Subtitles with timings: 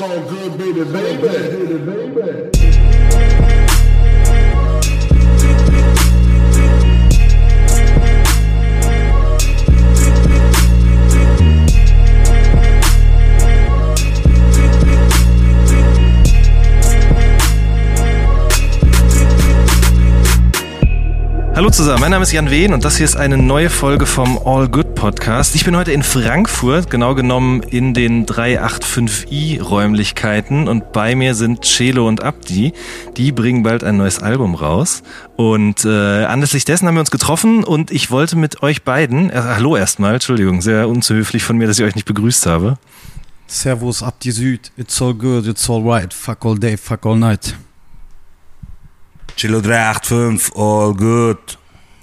[0.00, 2.50] So good, baby, baby, baby, baby.
[21.60, 24.38] Hallo zusammen, mein Name ist Jan Wehn und das hier ist eine neue Folge vom
[24.46, 25.54] All Good Podcast.
[25.54, 31.66] Ich bin heute in Frankfurt, genau genommen in den 385i Räumlichkeiten und bei mir sind
[31.66, 32.72] Celo und Abdi.
[33.18, 35.02] Die bringen bald ein neues Album raus
[35.36, 39.34] und äh, anlässlich dessen haben wir uns getroffen und ich wollte mit euch beiden, äh,
[39.34, 42.78] hallo erstmal, Entschuldigung, sehr unzuhöflich von mir, dass ich euch nicht begrüßt habe.
[43.46, 44.72] Servus, Abdi Süd.
[44.78, 46.14] It's all good, it's all right.
[46.14, 47.54] Fuck all day, fuck all night.
[49.40, 51.59] Chilo 385, all good.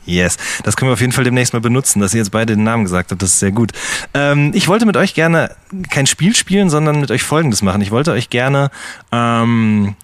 [0.08, 2.64] Yes, das können wir auf jeden Fall demnächst mal benutzen, dass ihr jetzt beide den
[2.64, 3.74] Namen gesagt habt, das ist sehr gut.
[4.14, 5.52] Ähm, ich wollte mit euch gerne
[5.90, 7.82] kein Spiel spielen, sondern mit euch Folgendes machen.
[7.82, 8.72] Ich wollte euch gerne
[9.12, 9.96] ähm,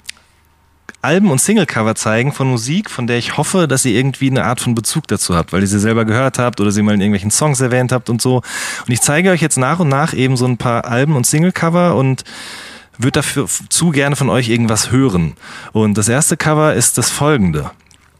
[1.02, 4.62] Alben und Singlecover zeigen von Musik, von der ich hoffe, dass ihr irgendwie eine Art
[4.62, 7.32] von Bezug dazu habt, weil ihr sie selber gehört habt oder sie mal in irgendwelchen
[7.32, 8.38] Songs erwähnt habt und so.
[8.38, 11.95] Und ich zeige euch jetzt nach und nach eben so ein paar Alben und Singlecover
[11.95, 12.23] und
[12.98, 15.34] würde dafür zu gerne von euch irgendwas hören.
[15.71, 17.71] Und das erste Cover ist das folgende.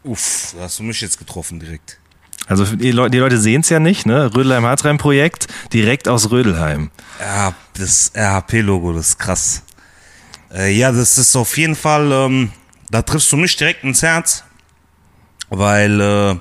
[0.04, 1.98] Uff, da hast du mich jetzt getroffen direkt.
[2.46, 4.34] Also die, Leute, die Leute sehen es ja nicht, ne?
[4.34, 6.90] Rödelheim Hartreim Projekt direkt aus Rödelheim.
[7.18, 9.62] Ja, das RHP-Logo, das ist krass.
[10.52, 12.52] Äh, ja, das ist auf jeden Fall, ähm,
[12.90, 14.44] da triffst du mich direkt ins Herz,
[15.48, 16.36] weil äh,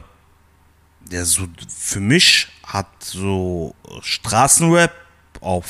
[1.10, 4.92] der so für mich hat so Straßenrap
[5.40, 5.66] auf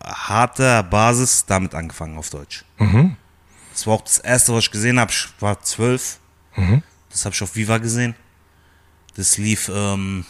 [0.00, 2.64] harter Basis damit angefangen auf Deutsch.
[3.72, 5.10] Das war auch das erste, was ich gesehen habe.
[5.10, 6.18] Ich war zwölf.
[7.12, 8.14] Das habe ich auf Viva gesehen.
[9.14, 10.24] Das lief ähm,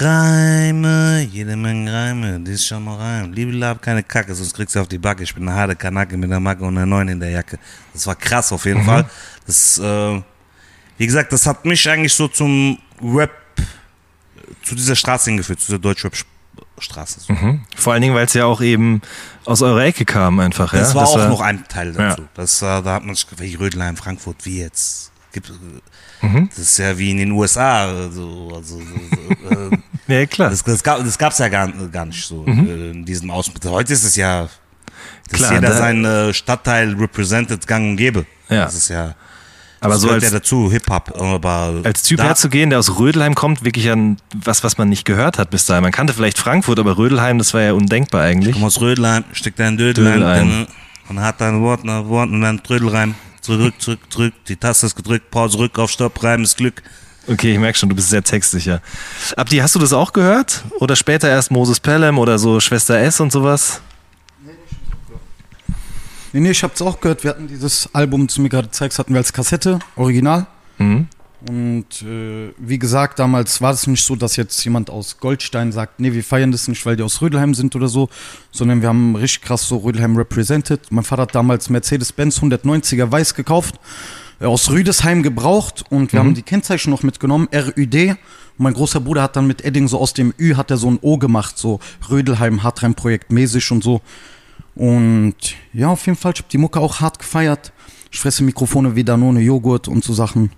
[0.00, 3.32] Reime, jede Menge Reime, das ist schon mal Reim.
[3.32, 5.22] Liebe Lab, keine Kacke, sonst kriegst du auf die Backe.
[5.22, 7.58] Ich bin eine harte Kanake mit einer Macke und einer Neun in der Jacke.
[7.94, 9.08] Das war krass auf jeden Fall.
[9.46, 10.20] Das, äh,
[10.98, 13.30] wie gesagt, das hat mich eigentlich so zum Rap,
[14.62, 17.20] zu dieser Straße hingeführt, zu dieser Deutschrap-Straße.
[17.20, 17.34] So.
[17.76, 19.00] Vor allen Dingen, weil es ja auch eben
[19.44, 20.72] aus eurer Ecke kam einfach.
[20.72, 20.94] Das ja?
[20.96, 22.22] war auch war- noch ein Teil dazu.
[22.22, 22.28] Ja.
[22.34, 25.12] Das, äh, da hat man sich Rödelheim, Frankfurt, wie jetzt?
[25.32, 25.52] Gibt,
[26.20, 26.48] Mhm.
[26.48, 28.10] Das ist ja wie in den USA.
[28.10, 29.78] So, also, so, äh,
[30.20, 30.50] Ja, klar.
[30.50, 33.60] das das gab es ja gar, gar nicht so äh, in diesem Ausmaß.
[33.66, 34.50] Heute ist es ja, dass
[35.30, 35.36] Mhm.
[35.36, 38.26] Klar, jeder da- seinen äh, Stadtteil represented, gang und gäbe.
[38.48, 38.64] Ja.
[38.64, 39.14] Das ist ja,
[39.80, 41.20] Aber das so als, ja dazu, Hip-Hop.
[41.20, 45.04] Aber als Typ da, herzugehen, der aus Rödelheim kommt, wirklich an was, was man nicht
[45.04, 45.82] gehört hat bis dahin.
[45.84, 48.54] Man kannte vielleicht Frankfurt, aber Rödelheim, das war ja undenkbar eigentlich.
[48.54, 50.48] Komm aus Rödelheim, steck dein Dödelheim, Dödelheim.
[50.48, 50.66] dann,
[51.16, 53.14] und hat dein Wort nach Wort und dann Trödelreim.
[53.48, 54.34] Zurück, zurück, zurück.
[54.46, 56.82] Die Taste ist gedrückt, Pause, zurück auf Stopp, Reim ist Glück.
[57.26, 58.82] Okay, ich merke schon, du bist sehr textsicher.
[59.36, 60.64] Abdi, hast du das auch gehört?
[60.80, 63.80] Oder später erst Moses Pelham oder so Schwester S und sowas?
[66.34, 67.24] Nee, nee, ich hab's auch gehört.
[67.24, 70.46] Wir hatten dieses Album, das du mir gerade zeigst, hatten wir als Kassette, original.
[71.46, 76.00] Und äh, wie gesagt, damals war es nicht so, dass jetzt jemand aus Goldstein sagt,
[76.00, 78.08] nee, wir feiern das nicht, weil die aus Rödelheim sind oder so,
[78.50, 80.80] sondern wir haben richtig krass so Rödelheim represented.
[80.90, 83.76] Mein Vater hat damals Mercedes-Benz 190er weiß gekauft,
[84.40, 87.94] äh, aus Rüdesheim gebraucht und wir haben die Kennzeichen noch mitgenommen, RÜD.
[87.94, 88.18] Und
[88.64, 90.98] mein großer Bruder hat dann mit Edding so aus dem Ü hat er so ein
[91.02, 91.78] O gemacht, so
[92.10, 94.00] Rödelheim, Hartreim-Projekt mäßig und so.
[94.74, 95.36] Und
[95.72, 97.72] ja, auf jeden Fall, ich hab die Mucke auch hart gefeiert.
[98.10, 100.50] Ich fresse Mikrofone wie Danone, Joghurt und so Sachen.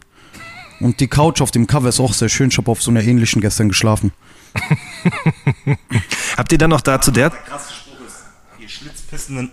[0.80, 2.48] Und die Couch auf dem Cover ist auch sehr schön.
[2.48, 4.12] Ich habe auf so einer ähnlichen gestern geschlafen.
[6.36, 7.30] Habt ihr dann noch da zu der...
[7.30, 8.24] krasse Spruch ist,
[8.58, 9.50] ihr schlitzpissenden,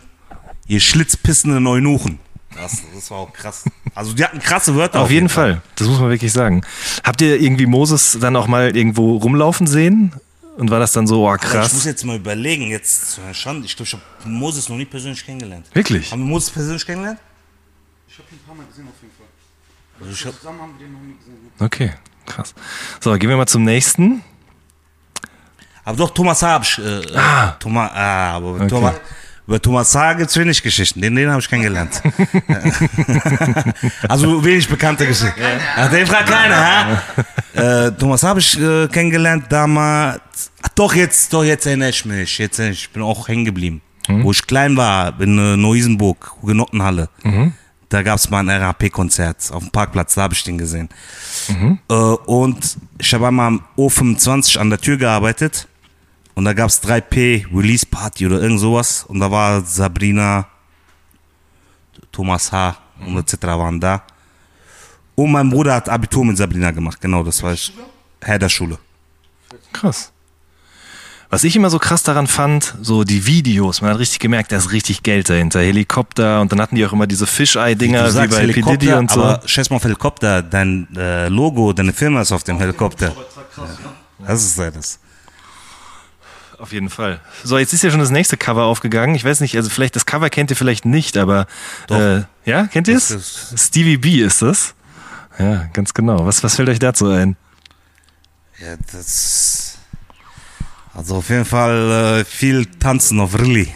[0.67, 2.19] ihr schlitzpissenden Eunuchen.
[2.55, 3.65] Das, das war auch krass.
[3.93, 5.01] Also die hatten krasse Wörter.
[5.01, 6.63] Auf jeden Fall, das muss man wirklich sagen.
[7.03, 10.13] Habt ihr irgendwie Moses dann auch mal irgendwo rumlaufen sehen?
[10.57, 11.85] Und war das dann so, oh Aber Ich muss krass?
[11.85, 15.67] jetzt mal überlegen, jetzt zu Schande, ich glaube, ich habe Moses noch nie persönlich kennengelernt.
[15.73, 16.11] Wirklich?
[16.11, 17.19] Haben wir Moses persönlich kennengelernt?
[18.07, 19.16] Ich habe ihn ein paar Mal gesehen auf jeden Fall.
[19.99, 21.37] Also ich hab, Zusammen haben wir den noch nie gesehen.
[21.59, 21.91] Okay,
[22.25, 22.53] krass.
[22.99, 24.23] So, gehen wir mal zum nächsten.
[25.83, 26.47] aber doch, Thomas H.
[26.47, 27.51] hab ich, äh, ah.
[27.59, 28.95] Thomas, ah, aber über Thomas,
[29.47, 30.13] über Thomas H.
[30.13, 31.01] gibt's wenig Geschichten.
[31.01, 31.99] Den, den habe ich kennengelernt.
[34.07, 35.41] also wenig bekannte Geschichten.
[35.77, 35.87] Ja.
[35.87, 37.01] Den fragt keiner,
[37.55, 37.61] hä?
[37.87, 38.27] äh, Thomas H.
[38.27, 40.51] habe ich äh, kennengelernt damals.
[40.61, 42.37] Ach, doch, jetzt, doch, jetzt erinnere ich mich.
[42.37, 43.81] Jetzt, ich bin auch hängen geblieben.
[44.09, 47.09] Wo ich klein war, in äh, Neu-Isenburg, Hugenottenhalle.
[47.89, 50.89] Da gab's mal ein RAP-Konzert auf dem Parkplatz, da habe ich den gesehen.
[51.89, 55.67] Äh, und ich habe einmal am O25 an der Tür gearbeitet.
[56.35, 59.05] Und da gab's 3P Release Party oder irgend sowas.
[59.07, 60.47] Und da war Sabrina,
[62.11, 62.77] Thomas H.
[63.05, 63.43] und etc.
[63.43, 64.03] waren da.
[65.15, 67.01] Und mein Bruder hat Abitur mit Sabrina gemacht.
[67.01, 67.73] Genau, das war ich.
[68.21, 68.77] Herr der Schule.
[69.71, 70.11] Krass.
[71.29, 74.57] Was ich immer so krass daran fand, so die Videos, man hat richtig gemerkt, da
[74.57, 75.59] ist richtig Geld dahinter.
[75.59, 78.41] Helikopter und dann hatten die auch immer diese Fischei-Dinger wie sagst bei P.
[78.53, 79.23] Helikopter, Diddy und so.
[79.23, 83.13] aber scheiß mal auf Helikopter, dein äh, Logo, deine Firma ist auf dem Helikopter.
[84.25, 84.99] Das ist ja das.
[86.59, 87.19] Auf jeden Fall.
[87.43, 89.13] So, jetzt ist ja schon das nächste Cover aufgegangen.
[89.13, 91.45] Ich weiß nicht, also vielleicht das Cover kennt ihr vielleicht nicht, aber
[91.89, 93.53] äh, ja, kennt ihr es?
[93.55, 94.73] Stevie B ist das.
[95.37, 96.25] Ja, ganz genau.
[96.25, 97.35] Was, was fällt euch dazu ein?
[98.59, 99.66] Ja, das.
[100.97, 103.67] Also auf jeden Fall äh, viel tanzen auf Really.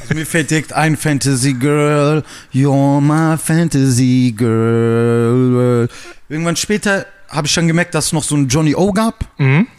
[0.00, 5.88] Also mir fällt direkt ein Fantasy Girl, you're my Fantasy Girl.
[6.28, 9.24] Irgendwann später habe ich dann gemerkt, dass es noch so einen Johnny O gab.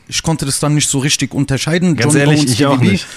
[0.07, 1.91] Ich konnte das dann nicht so richtig unterscheiden.
[1.91, 1.95] Mhm.
[1.97, 3.07] Ganz Johnny ehrlich, O und ich Stevie auch nicht.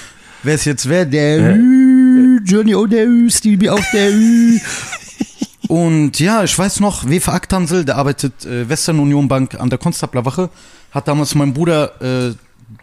[0.42, 1.04] Wer es jetzt wer?
[1.04, 4.58] Der Ü, Johnny O, der Ü, Stevie auch der Ü.
[5.68, 9.78] Und ja, ich weiß noch, Wefe Aktansel, der arbeitet äh, Western Union Bank an der
[9.78, 10.50] Konstablerwache,
[10.90, 12.34] hat damals mein Bruder äh,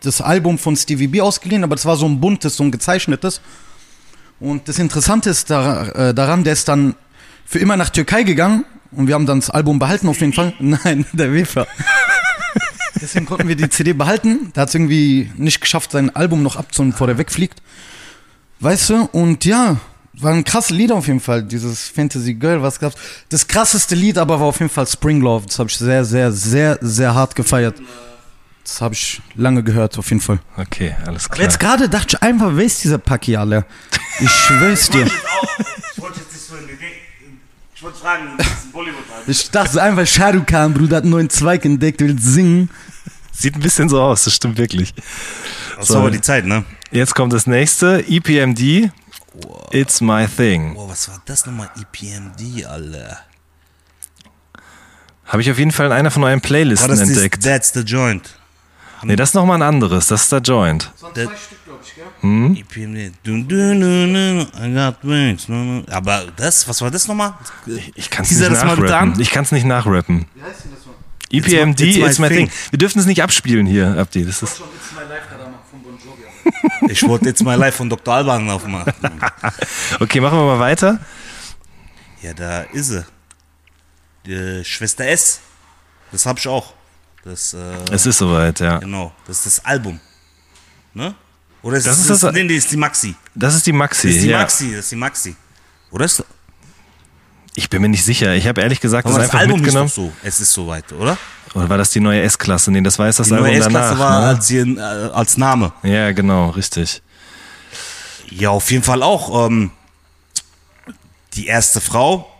[0.01, 3.41] das Album von Stevie B ausgeliehen, aber das war so ein buntes, so ein gezeichnetes.
[4.39, 6.95] Und das Interessante ist äh, daran, der ist dann
[7.45, 10.53] für immer nach Türkei gegangen und wir haben dann das Album behalten auf jeden Fall.
[10.59, 11.67] Nein, der Wefer.
[13.01, 14.51] Deswegen konnten wir die CD behalten.
[14.55, 17.61] Der hat es irgendwie nicht geschafft, sein Album noch abzuholen, bevor der wegfliegt.
[18.59, 19.09] Weißt du?
[19.11, 19.77] Und ja,
[20.13, 22.95] war ein krasses Lied auf jeden Fall, dieses Fantasy Girl, was gab's.
[23.29, 25.45] Das krasseste Lied aber war auf jeden Fall Spring Love.
[25.47, 27.75] Das habe ich sehr, sehr, sehr, sehr hart gefeiert.
[28.63, 30.39] Das habe ich lange gehört, auf jeden Fall.
[30.57, 31.43] Okay, alles klar.
[31.45, 33.65] jetzt gerade dachte ich einfach, wer ist dieser Paki, alle?
[34.19, 35.05] Ich schwör's dir.
[35.05, 36.73] Ich wollte jetzt nicht so in die
[37.73, 41.11] Ich wollte fragen, das ist ein bollywood Ich dachte einfach, Shahrukh Khan, Bruder, hat einen
[41.11, 42.69] neuen Zweig entdeckt, will singen.
[43.31, 44.93] Sieht ein bisschen so aus, das stimmt wirklich.
[45.77, 46.65] Das war aber die Zeit, ne?
[46.91, 48.91] Jetzt kommt das nächste, EPMD.
[49.71, 50.73] It's my thing.
[50.73, 51.69] Boah, was war das nochmal?
[51.79, 53.19] EPMD, Alter.
[55.25, 57.37] Habe ich auf jeden Fall in einer von euren Playlisten das entdeckt.
[57.37, 58.38] das That's the Joint?
[59.03, 60.07] Nee, das ist nochmal ein anderes.
[60.07, 60.91] Das ist der Joint.
[61.15, 61.29] Der-
[62.21, 63.13] EPMD.
[63.23, 65.45] Dun, dun, dun, dun, I got wings.
[65.45, 65.93] Dun, dun.
[65.93, 67.33] Aber das, was war das nochmal?
[67.95, 69.19] Ich kann es nicht das nachrappen.
[69.19, 70.25] Ich kann es nicht nachrappen.
[70.35, 70.93] Wie heißt denn das mal?
[71.31, 72.47] EPMD, It's my- it's my it's my thing.
[72.49, 72.51] thing.
[72.71, 74.25] Wir dürfen es nicht abspielen hier, Abdi.
[74.25, 76.91] Das ist Schon It's My Life gerade von Bon Jovi.
[76.91, 78.13] Ich wollte jetzt mal live von Dr.
[78.15, 78.91] Alban aufmachen.
[79.99, 80.99] okay, machen wir mal weiter.
[82.21, 83.05] Ja, da ist sie.
[84.25, 85.39] Die Schwester S.
[86.11, 86.73] Das hab ich auch.
[87.23, 87.57] Das, äh,
[87.91, 88.77] Es ist soweit, ja.
[88.79, 89.11] genau.
[89.27, 89.99] Das ist das Album.
[90.93, 91.13] Ne?
[91.61, 93.15] Oder ist Das das, ist das, das- nee, nee, ist die Maxi.
[93.35, 94.07] Das ist die Maxi.
[94.07, 94.39] Das ist die ja.
[94.39, 95.35] Maxi, das ist die Maxi.
[95.91, 96.23] Oder ist
[97.55, 98.33] Ich bin mir nicht sicher.
[98.35, 100.13] Ich habe ehrlich gesagt aber das das einfach Album ist doch mitgenommen.
[100.21, 100.27] so.
[100.27, 101.17] Es ist soweit, oder?
[101.53, 102.71] Oder war das die neue S-Klasse?
[102.71, 103.81] Nee, das war jetzt das Die Album neue danach.
[103.91, 104.27] S-Klasse war ne?
[104.27, 104.79] als, ihr, äh,
[105.13, 105.73] als Name.
[105.83, 107.01] Ja, genau, richtig.
[108.29, 109.47] Ja, auf jeden Fall auch.
[109.47, 109.71] Ähm,
[111.33, 112.31] die erste Frau,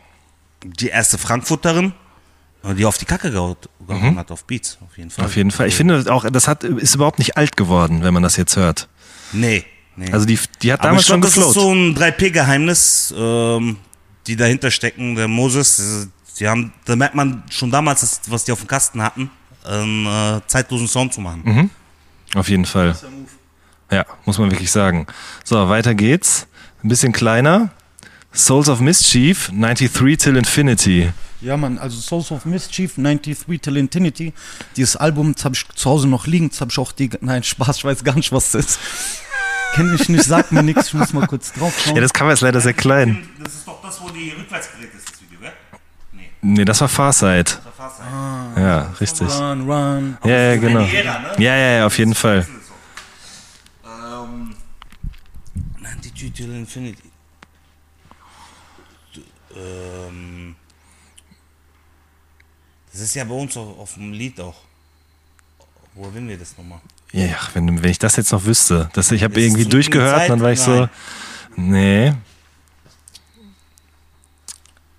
[0.63, 1.93] die erste Frankfurterin,
[2.63, 3.57] die auf die Kacke gehauen
[4.17, 5.23] hat, auf Beats, auf jeden Fall.
[5.23, 5.29] Mhm.
[5.29, 5.67] Auf jeden Fall.
[5.67, 8.89] Ich finde auch, das hat, ist überhaupt nicht alt geworden, wenn man das jetzt hört.
[9.31, 9.65] Nee,
[9.95, 10.11] nee.
[10.11, 13.77] Also die, die hat damals schon das ist so ein 3P-Geheimnis, ähm,
[14.27, 15.15] die dahinter stecken.
[15.15, 16.09] Der Moses,
[16.39, 19.31] die haben, da merkt man schon damals, was die auf dem Kasten hatten,
[19.63, 21.41] einen äh, zeitlosen Sound zu machen.
[21.45, 21.69] Mhm.
[22.35, 22.95] Auf jeden Fall.
[23.91, 25.07] Ja, muss man wirklich sagen.
[25.43, 26.47] So, weiter geht's.
[26.83, 27.71] Ein bisschen kleiner.
[28.31, 31.09] Souls of Mischief, 93 till Infinity.
[31.41, 34.33] Ja, Mann, also Souls of Mischief, 93 Till Infinity.
[34.75, 37.09] Dieses Album, das habe ich zu Hause noch liegen, das habe ich auch die.
[37.21, 38.79] Nein, Spaß, ich weiß gar nicht, was das ist.
[39.75, 41.95] Kenn ich nicht, sagt mir nichts, ich muss mal kurz drauf schauen.
[41.95, 43.29] Ja, das Cover ist leider sehr klein.
[43.41, 45.51] Das ist doch das, wo die rückwärts gedreht ist, das Video, gell?
[46.41, 47.59] Nee, das war Farsight.
[48.57, 49.29] Ja, richtig.
[49.29, 50.17] run, run.
[50.25, 50.81] Ja, ja, genau.
[50.81, 51.33] Ära, ne?
[51.37, 52.45] Ja, ja, ja, auf jeden Fall.
[53.85, 54.55] Ähm,
[55.79, 57.03] 92 Till Infinity.
[59.55, 60.55] Ähm,
[62.99, 64.55] das ist ja bei uns auf, auf dem Lied auch.
[65.93, 66.79] Wo finden wir das nochmal?
[67.11, 68.89] Ja, wenn, wenn ich das jetzt noch wüsste.
[68.93, 70.29] Das, ich habe irgendwie durchgehört Zeit?
[70.29, 70.87] und dann war ich so,
[71.55, 72.13] nee.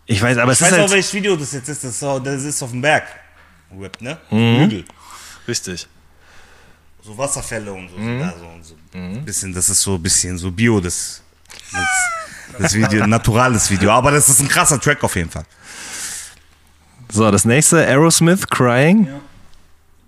[0.06, 0.90] Ich weiß, aber es Ich weiß ist auch, halt...
[0.92, 1.84] welches Video das jetzt ist.
[1.84, 3.04] Das ist, auch- das ist auf dem Berg.
[3.78, 4.18] Rap, ne?
[4.30, 4.60] Mhm.
[4.64, 4.84] Hügel.
[5.46, 5.86] Richtig.
[7.02, 7.96] So Wasserfälle und so.
[7.96, 8.18] Mhm.
[8.18, 9.20] so, da, so, und so.
[9.24, 11.22] Bisschen, das ist so ein bisschen so Bio, das,
[11.70, 13.90] das, das Video, naturales Video.
[13.92, 15.44] Aber das ist ein krasser Track auf jeden Fall.
[17.12, 19.08] So, das nächste, Aerosmith, Crying.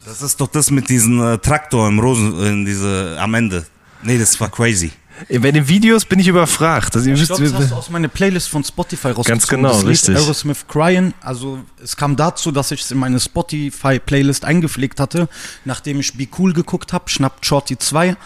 [0.04, 3.66] Das ist doch das mit diesem äh, Traktor im Rosen, in diese, am Ende.
[4.02, 4.90] Nee, das war crazy.
[5.28, 6.96] Bei den Videos bin ich überfragt.
[6.96, 9.58] Also, ihr Ich wisst, glaube, das hast du aus meiner Playlist von Spotify rausgezogen.
[9.58, 10.16] genau, das Lied richtig.
[10.16, 11.14] Aerosmith Crying.
[11.20, 15.28] Also es kam dazu, dass ich es in meine Spotify-Playlist eingepflegt hatte,
[15.64, 18.16] nachdem ich Be Cool geguckt habe, Schnappt Shorty 2.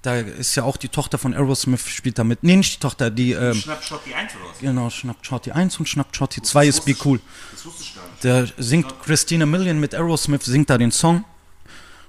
[0.00, 2.42] Da ist ja auch die Tochter von Aerosmith spielt da mit.
[2.44, 4.58] Nee, nicht die Tochter, die ähm, Schnappshot die 1 oder was?
[4.60, 7.20] genau, Schnappt Shorty 1 und Schnappt Shorty 2 ist Be Cool.
[7.52, 7.97] Das wusste ich gar nicht.
[8.22, 11.24] Da singt Christina Million mit Aerosmith, singt da den Song.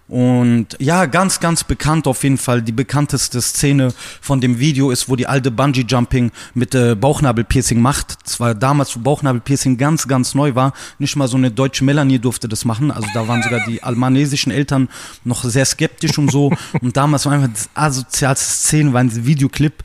[0.10, 2.64] Und ja, ganz, ganz bekannt auf jeden Fall.
[2.64, 8.18] Die bekannteste Szene von dem Video ist, wo die alte Bungee-Jumping mit äh, Bauchnabelpiercing macht.
[8.26, 10.74] Das war damals, wo Bauchnabelpiercing ganz, ganz neu war.
[10.98, 12.90] Nicht mal so eine deutsche Melanie durfte das machen.
[12.90, 14.90] Also da waren sogar die almanesischen Eltern
[15.24, 16.52] noch sehr skeptisch und so.
[16.82, 19.84] Und damals war einfach das asozialste Szene, war ein Videoclip,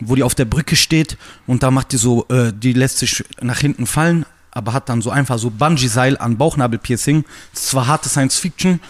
[0.00, 1.16] wo die auf der Brücke steht
[1.46, 5.02] und da macht die so, äh, die lässt sich nach hinten fallen, aber hat dann
[5.02, 7.24] so einfach so Bungee-Seil an Bauchnabelpiercing.
[7.52, 8.80] Ist zwar harte Science-Fiction,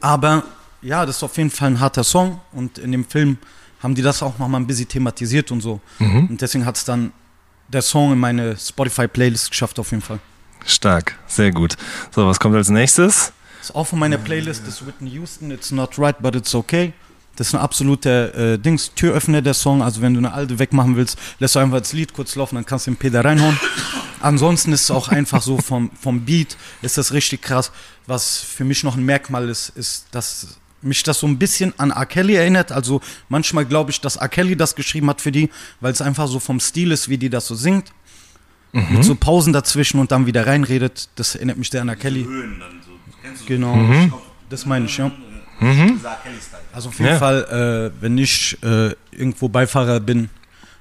[0.00, 0.44] aber
[0.82, 3.38] ja, das ist auf jeden Fall ein harter Song und in dem Film
[3.82, 5.80] haben die das auch nochmal ein bisschen thematisiert und so.
[5.98, 7.12] Und deswegen hat es dann
[7.68, 10.20] der Song in meine Spotify-Playlist geschafft auf jeden Fall.
[10.66, 11.76] Stark, sehr gut.
[12.14, 13.32] So, was kommt als nächstes?
[13.60, 16.92] Ist auch von meiner Playlist, ist Whitney Houston, It's Not Right, But It's Okay.
[17.36, 19.82] Das ist ein absoluter äh, Dings, Türöffner der Song.
[19.82, 22.66] Also wenn du eine alte wegmachen willst, lässt du einfach das Lied kurz laufen, dann
[22.66, 23.58] kannst du den Peter reinhauen.
[24.20, 27.72] Ansonsten ist es auch einfach so vom, vom Beat, ist das richtig krass.
[28.06, 31.90] Was für mich noch ein Merkmal ist, ist, dass mich das so ein bisschen an
[31.90, 32.06] R.
[32.06, 32.70] Kelly erinnert.
[32.70, 34.28] Also manchmal glaube ich, dass R.
[34.28, 35.48] Kelly das geschrieben hat für die,
[35.80, 37.92] weil es einfach so vom Stil ist, wie die das so singt.
[38.72, 41.10] Mit so Pausen dazwischen und dann wieder reinredet.
[41.16, 41.96] Das erinnert mich sehr an R.
[41.96, 42.24] Kelly.
[42.24, 42.92] Höhen dann so.
[43.22, 43.76] Kennst du Genau,
[44.48, 45.10] das meine ich, ja.
[46.72, 47.18] Also auf jeden Ja.
[47.18, 50.28] Fall, äh, wenn ich äh, irgendwo Beifahrer bin,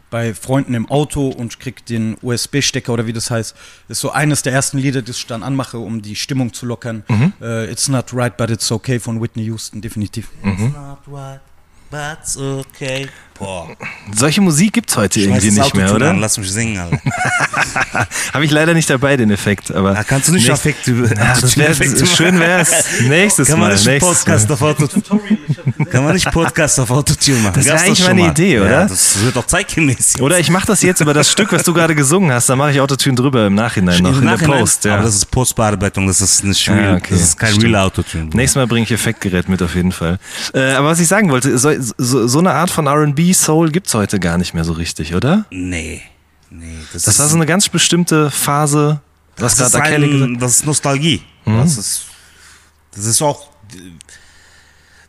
[0.09, 3.55] bei Freunden im Auto und ich krieg den USB-Stecker oder wie das heißt,
[3.88, 7.03] ist so eines der ersten Lieder, das ich dann anmache, um die Stimmung zu lockern.
[7.41, 10.27] Äh, It's Not Right, But It's Okay von Whitney Houston, definitiv.
[10.43, 11.39] It's not right,
[11.89, 13.07] but it's okay.
[13.41, 13.67] Boah.
[14.15, 16.12] Solche Musik gibt's heute irgendwie Schmeiß das nicht mehr, oder?
[16.12, 17.00] An, lass mich singen, Alter.
[18.33, 19.74] Habe ich leider nicht dabei, den Effekt.
[19.74, 21.07] Aber Da kannst du nicht Effekte über-
[22.05, 22.71] schön wär's.
[23.01, 23.74] Nächstes Kann man Mal.
[23.75, 24.53] nicht Nächstes Podcast Mal.
[24.71, 27.53] auf Kann man nicht Podcast auf Autotune machen?
[27.55, 28.69] Das wär Gab's eigentlich schon mal eine Idee, oder?
[28.71, 30.19] Ja, das wird doch zeitgemäß.
[30.19, 32.48] Oder ich mache das jetzt über das Stück, was du gerade gesungen hast.
[32.48, 34.86] Da mache ich Autotune drüber im Nachhinein noch, Im in der Nachhinein- Post.
[34.86, 34.93] Ja.
[34.95, 36.83] Aber das ist Postbearbeitung, das ist nicht real.
[36.83, 37.07] Ja, okay.
[37.10, 37.65] Das ist kein Stimmt.
[37.74, 38.25] real Autotune.
[38.33, 40.19] Nächstes Mal bringe ich Effektgerät mit auf jeden Fall.
[40.53, 43.93] Äh, aber was ich sagen wollte, so, so, so eine Art von R&B Soul gibt's
[43.93, 45.45] heute gar nicht mehr so richtig, oder?
[45.51, 46.01] Nee.
[46.50, 46.75] Nee.
[46.93, 49.01] Das, Das ist, war so eine ganz bestimmte Phase,
[49.38, 50.35] was das, ist gerade Kelly gesagt Mhm.
[50.35, 51.21] ein, das ist Nostalgie.
[51.45, 52.03] Das, ist,
[52.93, 53.50] das ist auch.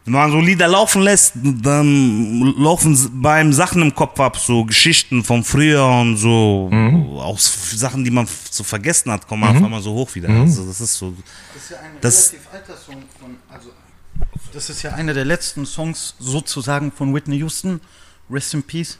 [0.05, 4.37] Wenn man so Lieder laufen lässt, dann laufen s- bei einem Sachen im Kopf ab,
[4.37, 7.19] so Geschichten von früher und so, Mhm.
[7.19, 10.29] auch Sachen, die man so vergessen hat, kommen auf einmal so hoch wieder.
[10.29, 10.43] Mhm.
[10.43, 11.15] Also das ist so.
[11.55, 13.69] Das ist ja ein relativ alter Song von, also,
[14.53, 17.81] das ist ja einer der letzten Songs sozusagen von Whitney Houston.
[18.33, 18.99] Rest in Peace.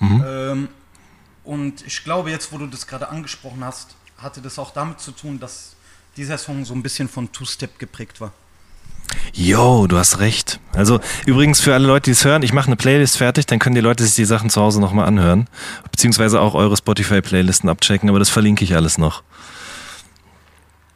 [0.00, 0.68] Ähm,
[1.44, 5.12] und ich glaube, jetzt, wo du das gerade angesprochen hast, hatte das auch damit zu
[5.12, 5.76] tun, dass
[6.16, 8.32] dieser Song so ein bisschen von Two-Step geprägt war.
[9.32, 10.60] Yo, du hast recht.
[10.72, 13.74] Also übrigens für alle Leute, die es hören, ich mache eine Playlist fertig, dann können
[13.74, 15.48] die Leute sich die Sachen zu Hause nochmal anhören.
[15.92, 19.22] Beziehungsweise auch eure Spotify-Playlisten abchecken, aber das verlinke ich alles noch.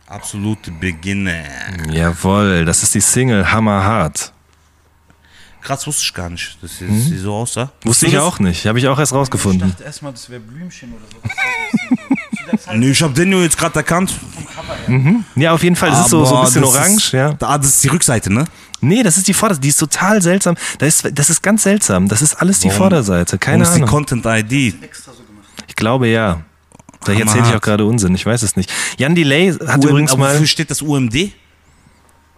[0.06, 1.44] Absolute Beginner.
[1.88, 4.32] Jawohl, das ist die Single Hammerhart.
[5.62, 7.66] Krass, wusste ich gar nicht, dass sie, sie so aussah.
[7.84, 7.88] Mhm.
[7.88, 9.70] Wusste ich auch nicht, habe ich auch erst Ich rausgefunden.
[9.70, 12.48] dachte erstmal, das wäre Blümchen oder so.
[12.50, 14.14] Das so Nee, ich hab den nur jetzt gerade erkannt.
[15.36, 17.36] Ja, auf jeden Fall, es ist so, so ein bisschen das orange, ist, ja.
[17.40, 18.44] Ah, das ist die Rückseite, ne?
[18.80, 20.56] Nee, das ist die Vorderseite, die ist total seltsam.
[20.78, 23.76] Das ist, das ist ganz seltsam, das ist alles die Warum- Vorderseite, keine Warum ist
[23.76, 24.06] die Ahnung.
[24.06, 24.74] Content-ID?
[25.68, 26.40] Ich glaube ja.
[27.02, 28.70] Vielleicht erzähle ich auch gerade Unsinn, ich weiß es nicht.
[28.98, 31.32] Jan Delay hat UM, übrigens aber mal Wofür steht das UMD?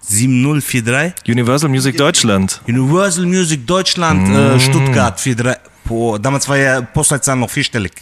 [0.02, 1.14] 7043?
[1.28, 2.60] Universal Music Deutschland.
[2.66, 4.34] Universal Music Deutschland, Mhm.
[4.34, 5.60] äh, Stuttgart 43.
[5.84, 7.92] Boah, damals war ja Postleitzahl noch vierstellig.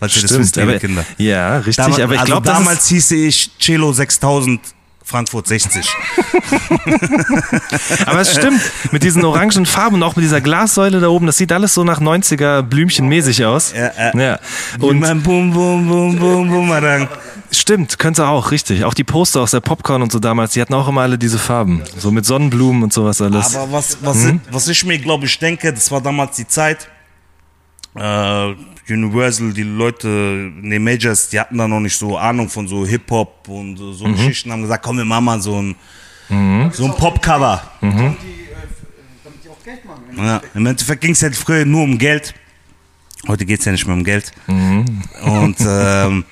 [0.00, 1.04] Falls ihr das wisst, aber, Kinder.
[1.18, 4.60] ja, richtig, Damals, aber ich also glaube, damals hieße ich Cello 6000,
[5.06, 5.86] Frankfurt 60.
[8.06, 11.36] aber es stimmt, mit diesen orangen Farben und auch mit dieser Glassäule da oben, das
[11.36, 13.72] sieht alles so nach 90er Blümchenmäßig aus.
[13.76, 14.18] Ja, ja.
[14.18, 14.38] ja.
[14.80, 17.08] Und Bum, Bum, Bum, Bum, Bumerang.
[17.50, 18.84] stimmt, könnte auch, richtig.
[18.84, 21.38] Auch die Poster aus der Popcorn und so damals, die hatten auch immer alle diese
[21.38, 21.82] Farben.
[21.98, 23.56] So mit Sonnenblumen und sowas alles.
[23.56, 24.40] Aber was, was, Mhm.
[24.50, 26.88] was ich mir, glaube ich, denke, das war damals die Zeit,
[27.94, 28.54] äh,
[28.92, 33.48] Universal, die Leute, ne Majors, die hatten da noch nicht so Ahnung von so Hip-Hop
[33.48, 34.16] und so, Mhm.
[34.16, 35.74] Geschichten, haben gesagt, komm, wir machen mal so ein,
[36.72, 37.62] so ein Pop-Cover.
[37.80, 37.90] Mhm.
[37.90, 38.56] Damit die, äh,
[39.24, 40.02] damit die auch Geld machen.
[40.16, 42.34] Ja, Im Endeffekt ging es ja früher nur um Geld.
[43.26, 44.32] Heute geht es ja nicht mehr um Geld.
[44.46, 46.24] Und ähm,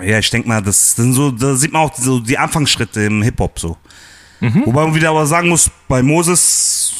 [0.00, 3.22] ja, ich denke mal, das sind so, da sieht man auch so die Anfangsschritte im
[3.22, 3.76] Hip-Hop so.
[4.40, 6.94] Wobei man wieder aber sagen muss, bei Moses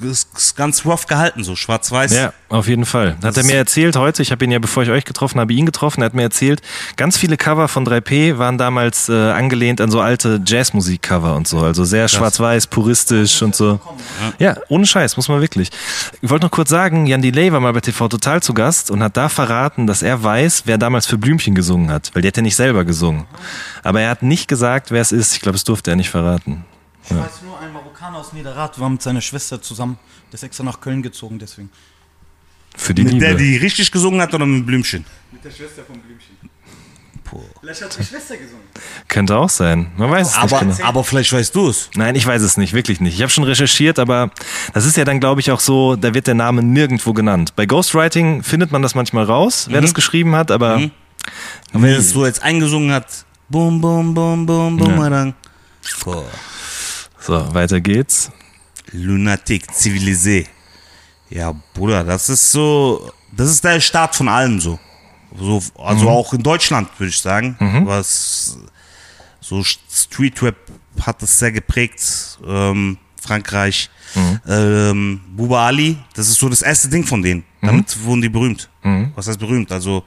[0.00, 2.14] ist, ganz rough gehalten, so schwarz-weiß.
[2.14, 3.16] Ja, auf jeden Fall.
[3.22, 5.66] Hat er mir erzählt heute, ich habe ihn ja, bevor ich euch getroffen habe, ihn
[5.66, 6.62] getroffen, er hat mir erzählt,
[6.96, 11.60] ganz viele Cover von 3P waren damals äh, angelehnt an so alte Jazzmusik-Cover und so,
[11.60, 13.80] also sehr schwarz-weiß, puristisch und so.
[14.38, 15.70] Ja, ohne Scheiß, muss man wirklich.
[16.20, 19.02] Ich wollte noch kurz sagen, Jan Delay war mal bei TV Total zu Gast und
[19.02, 22.36] hat da verraten, dass er weiß, wer damals für Blümchen gesungen hat, weil der hat
[22.36, 23.26] ja nicht selber gesungen.
[23.82, 25.34] Aber er hat nicht gesagt, wer es ist.
[25.34, 26.64] Ich glaube, das durfte er nicht verraten.
[27.10, 29.98] Ich weiß nur, ein Marokkaner aus Niederrad war mit seiner Schwester zusammen.
[30.30, 31.70] Der ist extra nach Köln gezogen, deswegen.
[32.76, 33.24] Für die Mit Liebe.
[33.24, 35.04] der, die richtig gesungen hat oder mit Blümchen?
[35.32, 36.36] Mit der Schwester von Blümchen.
[37.60, 38.62] Vielleicht hat die Schwester gesungen.
[39.06, 39.90] Könnte auch sein.
[39.98, 40.88] Man weiß es Aber, nicht genau.
[40.88, 41.90] aber vielleicht weißt du es.
[41.94, 43.14] Nein, ich weiß es nicht, wirklich nicht.
[43.14, 44.30] Ich habe schon recherchiert, aber
[44.72, 47.54] das ist ja dann, glaube ich, auch so, da wird der Name nirgendwo genannt.
[47.54, 50.92] Bei Ghostwriting findet man das manchmal raus, wer das geschrieben hat, aber Und
[51.74, 55.34] wenn es so jetzt eingesungen hat, bum, bum, bum, bum, bumerang.
[56.04, 56.24] Boah.
[57.20, 58.30] So, weiter geht's.
[58.92, 60.46] Lunatic, Zivilisé.
[61.30, 64.78] Ja, Bruder, das ist so, das ist der Start von allem so.
[65.38, 67.56] so also auch in Deutschland, würde ich sagen.
[67.86, 68.58] Was
[69.40, 70.56] so Streetrap
[71.00, 72.38] hat das sehr geprägt.
[72.46, 73.90] Ähm, Frankreich.
[74.46, 77.44] Ähm, Buba Ali, das ist so das erste Ding von denen.
[77.60, 78.70] Damit wurden die berühmt.
[79.14, 79.70] Was heißt berühmt?
[79.70, 80.02] Also,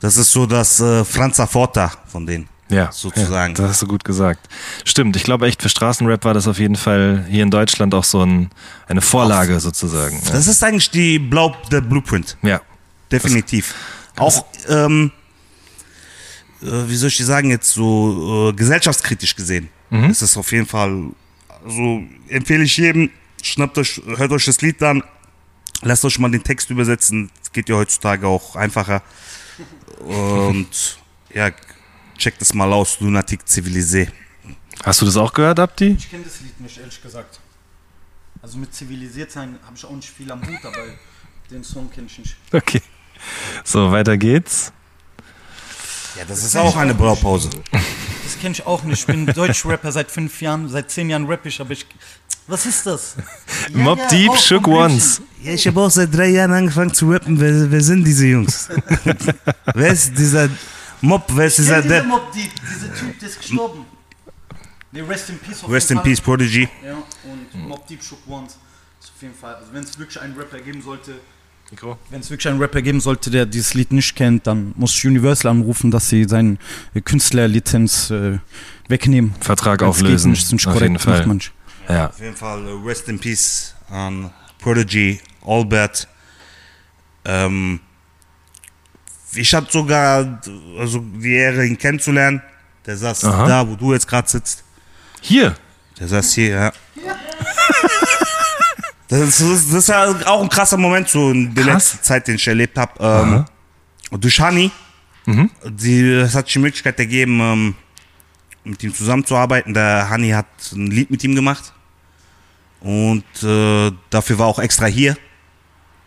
[0.00, 2.48] das ist so das äh, Franza Forta von denen.
[2.70, 3.54] Ja, Sozusagen.
[3.54, 4.48] Ja, das hast du gut gesagt.
[4.84, 8.04] Stimmt, ich glaube echt, für Straßenrap war das auf jeden Fall hier in Deutschland auch
[8.04, 8.50] so ein,
[8.86, 10.20] eine Vorlage sozusagen.
[10.24, 10.32] Ja.
[10.32, 12.36] Das ist eigentlich die Blau, der Blueprint.
[12.42, 12.60] ja.
[13.10, 13.74] Definitiv.
[14.16, 15.10] Auch, ähm,
[16.62, 19.68] äh, wie soll ich dir sagen, jetzt so äh, gesellschaftskritisch gesehen,
[20.08, 21.06] ist das auf jeden Fall,
[21.64, 23.10] also empfehle ich jedem,
[23.42, 25.02] schnappt euch, hört euch das Lied an,
[25.82, 29.02] lasst euch mal den Text übersetzen, das geht ja heutzutage auch einfacher.
[30.06, 30.98] Und
[31.34, 31.50] ja,
[32.20, 34.08] checkt es mal aus, Lunatic Civilisé.
[34.84, 35.96] Hast du das auch gehört, Abdi?
[35.98, 37.40] Ich kenne das Lied nicht, ehrlich gesagt.
[38.42, 40.84] Also mit zivilisiert sein habe ich auch nicht viel am Hut, aber
[41.50, 42.36] den Song kenne ich nicht.
[42.52, 42.80] Okay.
[43.64, 44.72] So, weiter geht's.
[46.16, 47.50] Ja, das ist auch eine Blaupause.
[47.70, 49.00] Das kenne ich auch nicht.
[49.00, 51.86] Ich bin Deutschrapper seit fünf Jahren, seit zehn Jahren rapp ich, aber ich.
[52.46, 53.16] Was ist das?
[53.72, 54.66] Mob Deep, auch Shook.
[54.66, 55.22] Ones.
[55.42, 57.38] Ja, ich habe auch seit drei Jahren angefangen zu rappen.
[57.38, 58.68] Wer, wer sind diese Jungs?
[59.74, 60.48] wer ist dieser
[61.00, 61.24] Mob?
[61.28, 62.06] Wer ist Ich dieser Depp?
[62.06, 62.50] Mob Typ,
[63.20, 63.84] der ist gestorben.
[64.92, 66.12] Nee, Rest in Peace auf Rest jeden in Fall.
[66.12, 66.68] Peace, Prodigy.
[66.84, 68.58] Ja, und Mob Deep Shook Ones.
[69.00, 69.54] Ist auf jeden Fall.
[69.54, 71.14] Also wenn es wirklich einen Rapper geben sollte,
[72.10, 75.52] wenn es wirklich einen Rapper geben sollte, der dieses Lied nicht kennt, dann muss Universal
[75.52, 76.58] anrufen, dass sie seine
[76.94, 78.38] äh, Künstlerlizenz äh,
[78.88, 79.34] wegnehmen.
[79.40, 80.32] Vertrag Wenn's auflösen.
[80.32, 81.26] Geht nicht, auf korrekt jeden Fall.
[81.26, 81.52] nicht.
[81.88, 82.08] Ja.
[82.08, 86.08] Auf jeden Fall äh, Rest in Peace an Prodigy, Albert.
[87.24, 87.78] Ähm,
[89.34, 90.40] ich hatte sogar
[90.78, 92.42] also die Ehre, ihn kennenzulernen.
[92.86, 93.46] Der saß Aha.
[93.46, 94.64] da, wo du jetzt gerade sitzt.
[95.20, 95.54] Hier.
[95.98, 96.72] Der saß hier, ja.
[99.08, 101.74] Das ist, das ist das ist ja auch ein krasser Moment so in der Krass.
[101.92, 102.92] letzten Zeit, den ich erlebt habe.
[103.00, 103.44] Ähm,
[104.10, 104.70] und durch Hani,
[105.64, 107.74] die, es hat sich die Möglichkeit ergeben, ähm,
[108.64, 109.74] mit ihm zusammenzuarbeiten.
[109.74, 111.72] Der Hani hat ein Lied mit ihm gemacht.
[112.80, 115.16] Und äh, dafür war auch extra hier.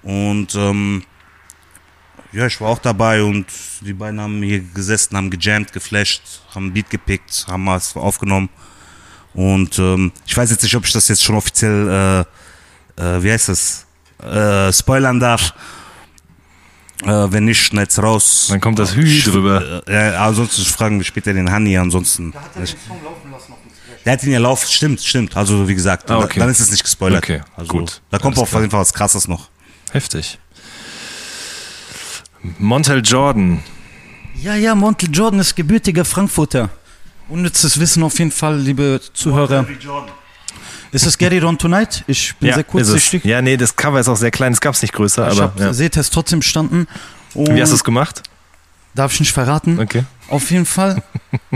[0.02, 1.04] Und ähm,
[2.34, 3.46] ja, ich war auch dabei und
[3.82, 6.22] die beiden haben hier gesessen, haben gejammt, geflasht,
[6.54, 8.50] haben ein Beat gepickt, haben was aufgenommen.
[9.34, 12.26] Und ähm, ich weiß jetzt nicht, ob ich das jetzt schon offiziell,
[12.98, 13.86] äh, äh, wie heißt das,
[14.22, 15.54] äh, spoilern darf.
[17.04, 18.48] Äh, wenn nicht, schneid's raus.
[18.50, 19.84] Dann kommt das Hü drüber.
[19.88, 22.32] Äh, ja, ansonsten fragen wir später den Hani, ansonsten.
[22.32, 24.04] Da hat er den Song laufen lassen auf dem Splash.
[24.06, 25.36] Der hat ihn ja laufen, stimmt, stimmt.
[25.36, 26.40] Also wie gesagt, Ah, da- okay.
[26.40, 27.24] dann ist es nicht gespoilert.
[27.24, 28.02] Okay, also, gut.
[28.10, 29.50] Da kommt Alles auf jeden Fall was krasses noch.
[29.92, 30.40] Heftig.
[32.60, 33.60] Montel Jordan.
[34.36, 36.70] Ja, ja, Montel Jordan ist gebürtiger Frankfurter.
[37.30, 39.66] Unnützes Wissen auf jeden Fall, liebe Zuhörer.
[40.92, 42.04] Ist es Get It On Tonight?
[42.06, 43.24] Ich bin Ja, sehr ist es.
[43.24, 44.54] Ja, nee, das Cover ist auch sehr klein.
[44.54, 45.44] Es gab es nicht größer, Ich aber.
[45.44, 45.74] habe Ja.
[45.74, 46.88] Sehtest trotzdem bestanden.
[47.34, 48.22] Und Wie hast du es gemacht?
[48.94, 49.80] Darf ich nicht verraten.
[49.80, 50.04] Okay.
[50.28, 51.02] Auf jeden Fall.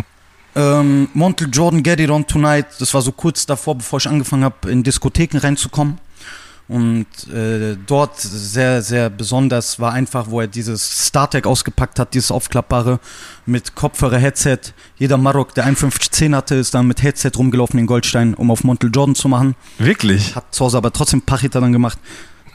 [0.56, 2.65] ähm, Montel Jordan, Get It On Tonight.
[2.80, 6.00] Das war so kurz davor, bevor ich angefangen habe, in Diskotheken reinzukommen.
[6.70, 12.30] Und äh, dort sehr, sehr besonders war einfach, wo er dieses StarTech ausgepackt hat, dieses
[12.30, 13.00] aufklappbare
[13.46, 14.60] mit Kopfhörer, Headset.
[14.98, 18.92] Jeder Marok, der 5110 hatte, ist dann mit Headset rumgelaufen in Goldstein, um auf Montel
[18.94, 19.56] Jordan zu machen.
[19.78, 20.36] Wirklich?
[20.36, 22.00] Hat zu Hause aber trotzdem Pachita dann gemacht.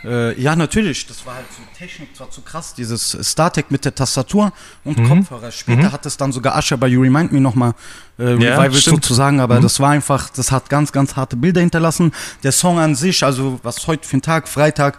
[0.05, 3.85] Äh, ja, natürlich, das war halt so Technik, das war zu krass, dieses StarTech mit
[3.85, 4.53] der Tastatur
[4.85, 5.09] und Mhm.
[5.09, 5.53] Kopfhörer.
[5.53, 7.75] Später hat es dann sogar Asher bei You Remind Me nochmal
[8.19, 12.13] äh, Revival sozusagen, aber das war einfach, das hat ganz, ganz harte Bilder hinterlassen.
[12.43, 14.99] Der Song an sich, also was heute für ein Tag, Freitag,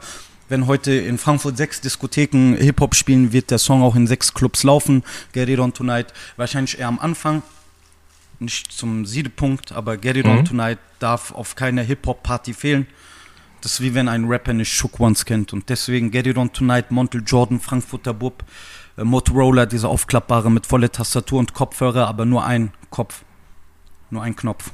[0.49, 4.63] wenn heute in Frankfurt sechs Diskotheken Hip-Hop spielen, wird der Song auch in sechs Clubs
[4.63, 5.03] laufen.
[5.31, 7.41] Get It On Tonight, wahrscheinlich eher am Anfang,
[8.39, 12.87] nicht zum Siedepunkt, aber Get It On Tonight darf auf keiner Hip-Hop-Party fehlen.
[13.63, 15.54] Das ist wie wenn ein Rapper nicht Shook Ones kennt.
[15.54, 18.43] Und deswegen Get It On Tonight, Montel Jordan, Frankfurter Bub,
[18.97, 23.23] äh, Motorola, diese aufklappbare mit voller Tastatur und Kopfhörer, aber nur ein Kopf.
[24.10, 24.71] Nur ein Knopf.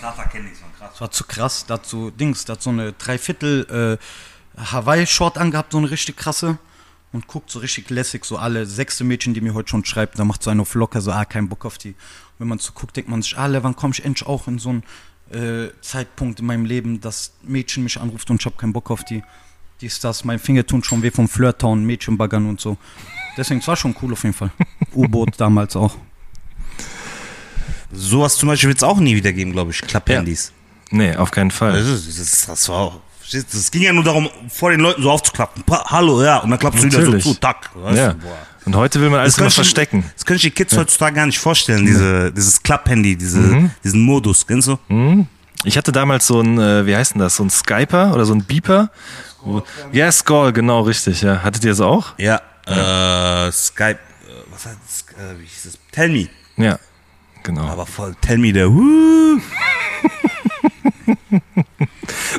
[0.00, 0.90] Data kenne ich so krass.
[0.90, 1.66] Das war zu krass.
[1.66, 3.98] Dazu Dings, da hat so eine Dreiviertel
[4.58, 6.58] äh, Hawaii-Short angehabt, so eine richtig krasse.
[7.12, 10.24] Und guckt so richtig lässig, so alle sechste Mädchen, die mir heute schon schreibt, da
[10.24, 11.90] macht so einen auf locker, so, ah, kein Bock auf die.
[11.90, 11.96] Und
[12.38, 14.72] wenn man so guckt, denkt man sich, alle, wann komme ich endlich auch in so
[14.72, 14.82] ein
[15.30, 19.04] äh, Zeitpunkt in meinem Leben, dass Mädchen mich anruft und ich habe keinen Bock auf
[19.04, 19.22] die.
[19.80, 22.76] Dies, das, mein Finger tun schon weh vom Flirtown, Mädchenbaggern und so.
[23.36, 24.50] Deswegen, es war schon cool auf jeden Fall.
[24.94, 25.96] U-Boot damals auch.
[27.92, 29.80] Sowas zum Beispiel wird es auch nie wieder geben, glaube ich.
[29.82, 30.52] Klapphandys.
[30.90, 31.72] Nee, auf keinen Fall.
[31.72, 33.00] Das, ist- das, das war auch.
[33.32, 35.62] Das ging ja nur darum, vor den Leuten so aufzuklappen.
[35.62, 36.38] Pa Hallo, ja.
[36.38, 37.70] Und dann klappst du wieder so zu, tack.
[37.74, 38.12] Weißt Ja.
[38.12, 38.38] du, boah.
[38.64, 40.04] Und heute will man alles immer verstecken.
[40.14, 43.70] Das können sich die Kids heutzutage gar nicht vorstellen, diese, dieses Klapphandy, diese, Mhm.
[43.82, 44.78] diesen Modus, kennst du?
[45.64, 48.34] Ich hatte damals so ein, äh, wie heißt denn das, so ein Skyper oder so
[48.34, 48.90] ein Beeper.
[49.92, 51.42] Ja, Skull, genau, richtig, ja.
[51.42, 52.14] Hattet ihr das auch?
[52.18, 52.40] Ja.
[52.66, 53.98] Äh, Skype, äh,
[54.52, 55.04] was heißt das?
[55.16, 55.78] Äh, wie hieß das?
[55.90, 56.28] Tell me.
[56.56, 56.78] Ja,
[57.42, 57.62] genau.
[57.66, 58.70] Aber voll, tell me der.
[58.72, 59.40] Woo.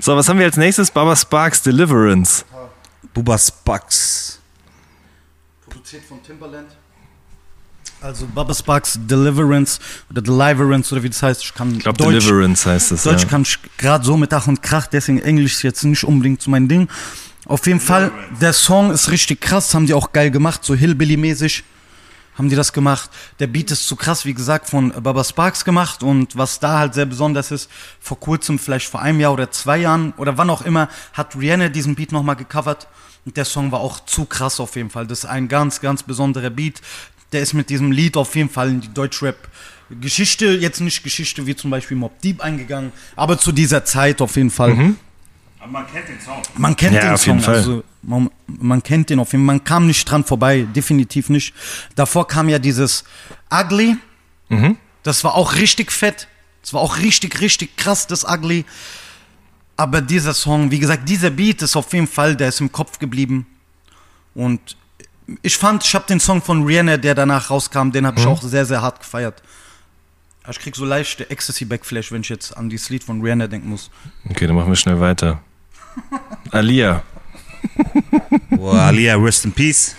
[0.01, 0.91] So, was haben wir als nächstes?
[0.91, 2.43] Baba Sparks Deliverance.
[3.13, 4.22] Bubas Bugs.
[5.93, 6.69] Produziert von Timbaland.
[8.01, 9.79] Also Bubba Sparks Deliverance
[10.09, 11.43] oder Deliverance oder wie das heißt.
[11.43, 13.03] Ich kann Ich glaube, Deliverance heißt es.
[13.03, 13.29] Deutsch ja.
[13.29, 16.49] kann ich gerade so mit Ach und Krach, deswegen Englisch ist jetzt nicht unbedingt so
[16.49, 16.89] mein Ding.
[17.45, 21.63] Auf jeden Fall, der Song ist richtig krass, haben die auch geil gemacht, so Hillbilly-mäßig
[22.35, 23.11] haben die das gemacht.
[23.39, 26.95] Der Beat ist zu krass, wie gesagt, von Baba Sparks gemacht und was da halt
[26.95, 30.63] sehr besonders ist, vor kurzem, vielleicht vor einem Jahr oder zwei Jahren oder wann auch
[30.63, 32.87] immer, hat Rihanna diesen Beat nochmal gecovert
[33.25, 35.07] und der Song war auch zu krass auf jeden Fall.
[35.07, 36.81] Das ist ein ganz, ganz besonderer Beat.
[37.31, 39.37] Der ist mit diesem Lied auf jeden Fall in die Deutschrap
[40.01, 44.35] Geschichte, jetzt nicht Geschichte wie zum Beispiel Mob Deep eingegangen, aber zu dieser Zeit auf
[44.35, 44.95] jeden Fall.
[45.59, 46.41] Aber man kennt den Song.
[46.57, 47.55] Man kennt Ja, den auf Song, jeden Fall.
[47.55, 49.55] also man, man kennt den auf jeden Fall.
[49.55, 51.53] Man kam nicht dran vorbei, definitiv nicht.
[51.95, 53.03] Davor kam ja dieses
[53.51, 53.97] Ugly.
[55.03, 56.27] Das war auch richtig fett.
[56.61, 58.65] Das war auch richtig, richtig krass, das Ugly.
[59.83, 62.99] Aber dieser Song, wie gesagt, dieser Beat ist auf jeden Fall, der ist im Kopf
[62.99, 63.45] geblieben.
[64.33, 64.77] Und
[65.41, 68.41] ich fand, ich habe den Song von Rihanna, der danach rauskam, den habe ich auch
[68.41, 69.43] sehr, sehr hart gefeiert.
[70.49, 73.91] Ich krieg so leichte Ecstasy-Backflash, wenn ich jetzt an dieses Lied von Rihanna denken muss.
[74.29, 75.41] Okay, dann machen wir schnell weiter.
[76.51, 77.03] Alia,
[78.51, 79.97] Boah, Alia, rest in peace.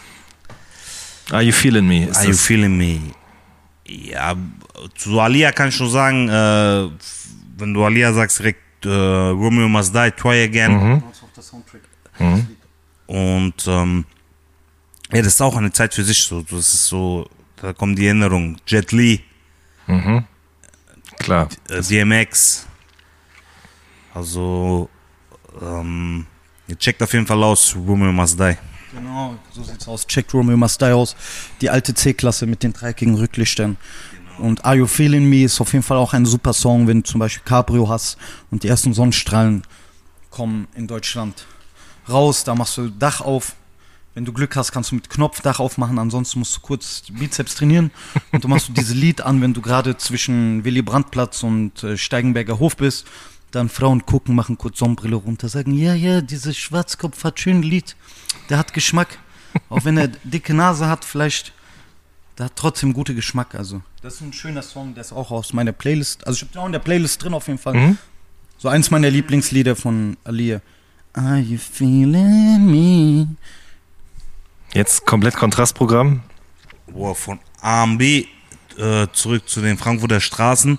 [1.30, 2.06] Are You Feeling Me?
[2.06, 3.00] Ist Are you feeling me?
[3.86, 4.34] Ja,
[4.94, 6.88] zu Alia kann ich nur sagen, äh,
[7.58, 8.88] wenn du Alia sagst, direkt äh,
[9.30, 11.02] Romeo Must Die, Try Again.
[13.06, 14.04] Und ähm,
[15.12, 16.42] ja, das ist auch eine Zeit für sich so.
[16.42, 17.28] Das ist so,
[17.60, 18.60] da kommen die Erinnerungen.
[18.66, 19.22] Jet Li,
[21.18, 21.48] Klar.
[21.68, 22.66] äh, DMX.
[24.14, 24.88] Also,
[25.60, 26.26] ähm,
[26.68, 28.56] ihr checkt auf jeden Fall aus, Romeo Must Die.
[28.94, 30.06] Genau, so sieht's aus.
[30.06, 31.16] Checkt Romeo Must Die aus.
[31.60, 33.76] Die alte C-Klasse mit den dreieckigen Rücklichtern.
[34.38, 37.04] Und Are You Feeling Me ist auf jeden Fall auch ein super Song, wenn du
[37.04, 38.18] zum Beispiel Cabrio hast
[38.50, 39.62] und die ersten Sonnenstrahlen
[40.30, 41.46] kommen in Deutschland
[42.08, 42.44] raus.
[42.44, 43.54] Da machst du Dach auf.
[44.14, 45.98] Wenn du Glück hast, kannst du mit Knopf Dach aufmachen.
[45.98, 47.90] Ansonsten musst du kurz Bizeps trainieren.
[48.32, 51.96] Und du machst du dieses Lied an, wenn du gerade zwischen Willy Brandt-Platz und äh,
[51.96, 53.06] Steigenberger Hof bist.
[53.50, 57.94] Dann Frauen gucken, machen kurz Sonnenbrille runter, sagen, ja, ja, dieses Schwarzkopf hat schön Lied.
[58.50, 59.18] Der hat Geschmack.
[59.68, 61.52] Auch wenn er dicke Nase hat, vielleicht,
[62.38, 63.54] der hat trotzdem gute Geschmack.
[63.54, 66.26] Also, das ist ein schöner Song, der ist auch aus meiner Playlist.
[66.26, 67.96] Also, ich habe den auch in der Playlist drin auf jeden Fall.
[68.58, 70.60] So eins meiner Lieblingslieder von Alia.
[71.12, 73.28] Are you feeling me?
[74.72, 76.22] Jetzt komplett Kontrastprogramm.
[76.88, 78.26] Boah, von AMB äh,
[79.12, 80.78] zurück zu den Frankfurter Straßen.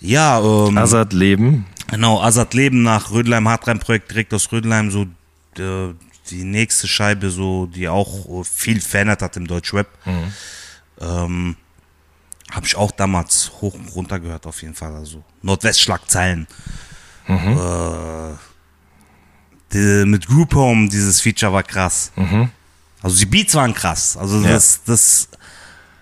[0.00, 1.66] Ja, ähm, Azad Leben.
[1.86, 5.06] genau, Azad Leben nach Rödelheim Hartrein-Projekt direkt aus Rödelheim, so
[5.58, 5.94] äh,
[6.30, 9.86] die nächste Scheibe, so die auch äh, viel verändert hat im Deutschrap.
[11.00, 11.56] Ähm,
[12.52, 14.94] Habe ich auch damals hoch und runter gehört, auf jeden Fall.
[14.94, 16.46] Also Nordwestschlagzeilen.
[17.26, 18.34] Äh,
[19.72, 22.12] die, mit Group Home, dieses Feature war krass.
[23.02, 24.16] Also die Beats waren krass.
[24.16, 24.50] Also Ja.
[24.52, 25.28] das, das,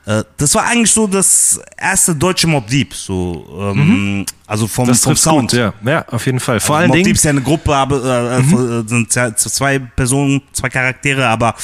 [0.05, 2.92] äh, das war eigentlich so das erste deutsche Mob Deep.
[2.94, 5.50] So, ähm, also vom, Das vom Sound.
[5.52, 5.72] gut, ja.
[5.85, 6.61] Ja, auf jeden Fall.
[6.61, 7.05] Vor Also allen Dingen.
[7.05, 11.55] Deep ist ja eine Gruppe, aber äh, äh, sind zwei Personen, zwei Charaktere, aber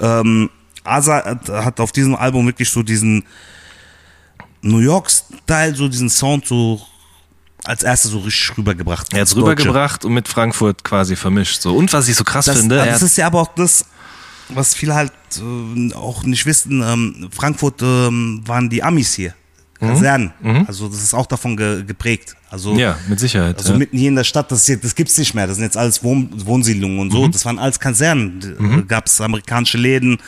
[0.00, 0.50] ähm,
[0.88, 3.24] Asa hat, auf diesem Album wirklich so diesen
[4.62, 6.80] New York-Style, so diesen Sound so
[7.64, 9.12] als erstes so richtig rübergebracht.
[9.12, 11.60] Er hat es rübergebracht und mit Frankfurt quasi vermischt.
[11.60, 11.76] So.
[11.76, 13.84] Und was ich so krass Das, finde, er das ist ja aber auch das,
[14.48, 16.82] was viele halt äh, auch nicht wissen.
[16.82, 19.34] Ähm, Frankfurt ähm, waren die Amis hier.
[19.80, 20.32] Kasernen.
[20.66, 22.34] Also das ist auch davon ge geprägt.
[22.50, 23.58] Also ja, mit Sicherheit.
[23.58, 23.78] Also ja.
[23.78, 25.46] mitten hier in der Stadt, das, das gibt's nicht mehr.
[25.46, 27.26] Das sind jetzt alles Wohn Wohnsiedlungen und so.
[27.26, 27.32] Mhm.
[27.32, 28.40] Das waren alles Kasernen.
[28.40, 30.18] Da Gab's amerikanische Läden.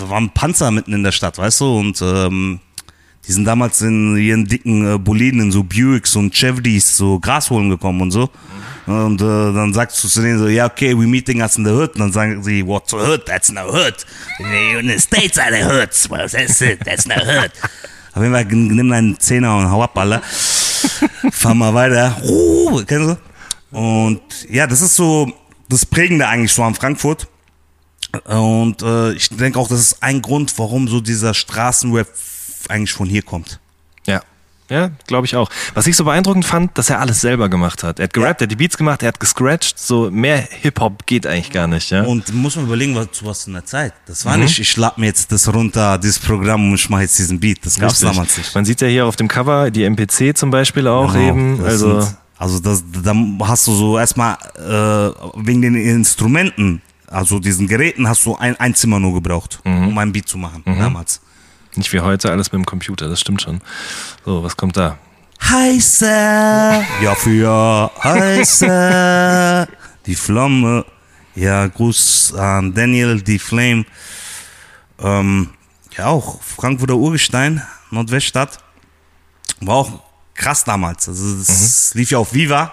[0.00, 1.78] Da waren Panzer mitten in der Stadt, weißt du?
[1.78, 2.60] Und ähm,
[3.26, 7.50] die sind damals in ihren dicken äh, Boliden, in so Buicks und Chevys, so Gras
[7.50, 8.28] holen gekommen und so.
[8.86, 11.70] Und äh, dann sagst du zu denen so, ja, okay, we meeting us in the
[11.70, 11.94] hood.
[11.94, 13.24] Und dann sagen sie, what's a hood?
[13.24, 13.94] That's no hood.
[14.38, 14.46] In
[14.86, 16.10] the, the States are the hoods.
[16.10, 16.80] Well, that's it.
[16.84, 17.52] That's no hood.
[18.12, 20.22] Auf jeden Fall, nimm deinen Zehner und hau ab, Alter.
[21.32, 22.20] Fahr mal weiter.
[22.22, 23.16] Uh, kennst
[23.72, 23.76] du?
[23.76, 25.32] Und ja, das ist so
[25.68, 27.26] das Prägende eigentlich so an Frankfurt.
[28.24, 32.08] Und äh, ich denke auch, das ist ein Grund, warum so dieser Straßenrap
[32.68, 33.60] eigentlich von hier kommt.
[34.06, 34.22] Ja.
[34.70, 35.50] Ja, glaube ich auch.
[35.74, 37.98] Was ich so beeindruckend fand, dass er alles selber gemacht hat.
[37.98, 39.78] Er hat gerappt, er hat die Beats gemacht, er hat gescratcht.
[39.78, 42.02] So mehr Hip-Hop geht eigentlich gar nicht, ja.
[42.02, 43.92] Und muss man überlegen, was zu was in der Zeit.
[44.06, 47.18] Das war nicht, ich lade mir jetzt das runter, dieses Programm und ich mache jetzt
[47.18, 47.58] diesen Beat.
[47.62, 48.08] Das gab's Richtig.
[48.08, 48.54] damals nicht.
[48.54, 51.62] Man sieht ja hier auf dem Cover die MPC zum Beispiel auch Genau, eben.
[51.62, 56.80] Also sind, also das, da hast du so erstmal äh, wegen den Instrumenten,
[57.14, 59.88] also diesen Geräten, hast du ein, ein Zimmer nur gebraucht, Mhm.
[59.88, 61.20] um ein Beat zu machen damals.
[61.76, 63.60] nicht wie heute alles mit dem Computer, das stimmt schon.
[64.24, 64.98] So, was kommt da?
[65.42, 69.68] Heiße, ja für heiße,
[70.06, 70.84] die Flamme.
[71.34, 73.84] Ja, Gruß an Daniel, die Flame.
[75.00, 75.50] Ähm,
[75.96, 78.58] ja, auch Frankfurter Urgestein, Nordweststadt.
[79.60, 80.02] War auch
[80.34, 81.08] krass damals.
[81.08, 82.70] Also das lief ja auf Viva.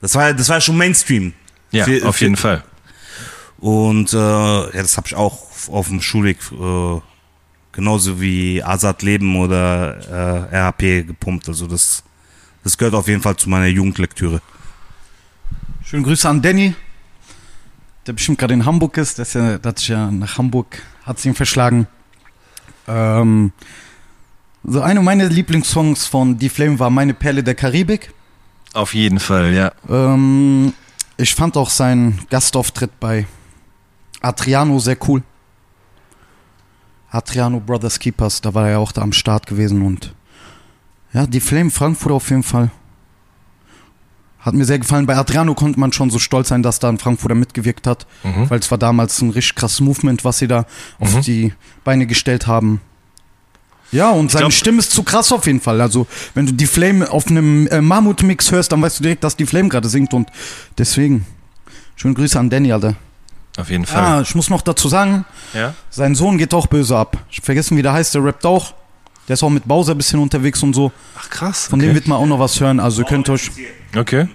[0.00, 1.34] Das war, das war schon Mainstream.
[1.70, 2.64] Ja, Für- auf für- jeden Fall.
[3.58, 7.00] Und äh, ja, das habe ich auch auf dem Schulweg äh,
[7.72, 11.48] genauso wie Azad Leben oder äh, RAP gepumpt.
[11.48, 12.04] Also das,
[12.62, 14.40] das gehört auf jeden Fall zu meiner Jugendlektüre.
[15.84, 16.74] Schöne Grüße an Danny,
[18.06, 19.18] der bestimmt gerade in Hamburg ist.
[19.18, 21.86] Der, ist ja, der hat sich ja nach Hamburg, hat ihn verschlagen.
[22.86, 23.52] Ähm,
[24.64, 28.12] so eine meiner Lieblingssongs von Die Flame war Meine Perle der Karibik.
[28.74, 29.72] Auf jeden Fall, ja.
[29.88, 30.74] Ähm,
[31.16, 33.26] ich fand auch seinen Gastauftritt bei
[34.20, 35.22] Adriano sehr cool.
[37.10, 40.14] Adriano Brothers Keepers, da war er ja auch da am Start gewesen und
[41.14, 42.70] ja, die Flame Frankfurt auf jeden Fall.
[44.40, 45.06] Hat mir sehr gefallen.
[45.06, 48.06] Bei Adriano konnte man schon so stolz sein, dass da ein Frankfurter mitgewirkt hat,
[48.50, 50.66] weil es war damals ein richtig krasses Movement, was sie da
[51.00, 51.52] auf die
[51.82, 52.80] Beine gestellt haben.
[53.90, 55.80] Ja, und seine glaub- Stimme ist zu krass auf jeden Fall.
[55.80, 59.34] Also, wenn du die Flame auf einem äh, Mammut-Mix hörst, dann weißt du direkt, dass
[59.34, 60.28] die Flame gerade singt und
[60.76, 61.24] deswegen.
[61.96, 62.94] Schöne Grüße an Danny, Alter.
[63.58, 64.02] Auf jeden Fall.
[64.02, 65.74] Ah, ich muss noch dazu sagen, Ja?
[65.90, 67.16] sein Sohn geht auch böse ab.
[67.30, 68.72] Ich hab vergessen, wie der heißt, der rappt auch.
[69.26, 70.92] Der ist auch mit Bowser ein bisschen unterwegs und so.
[71.18, 71.66] Ach krass.
[71.66, 72.80] Von dem wird man auch noch was hören.
[72.80, 73.50] Also ihr könnt euch,
[73.96, 74.28] Okay.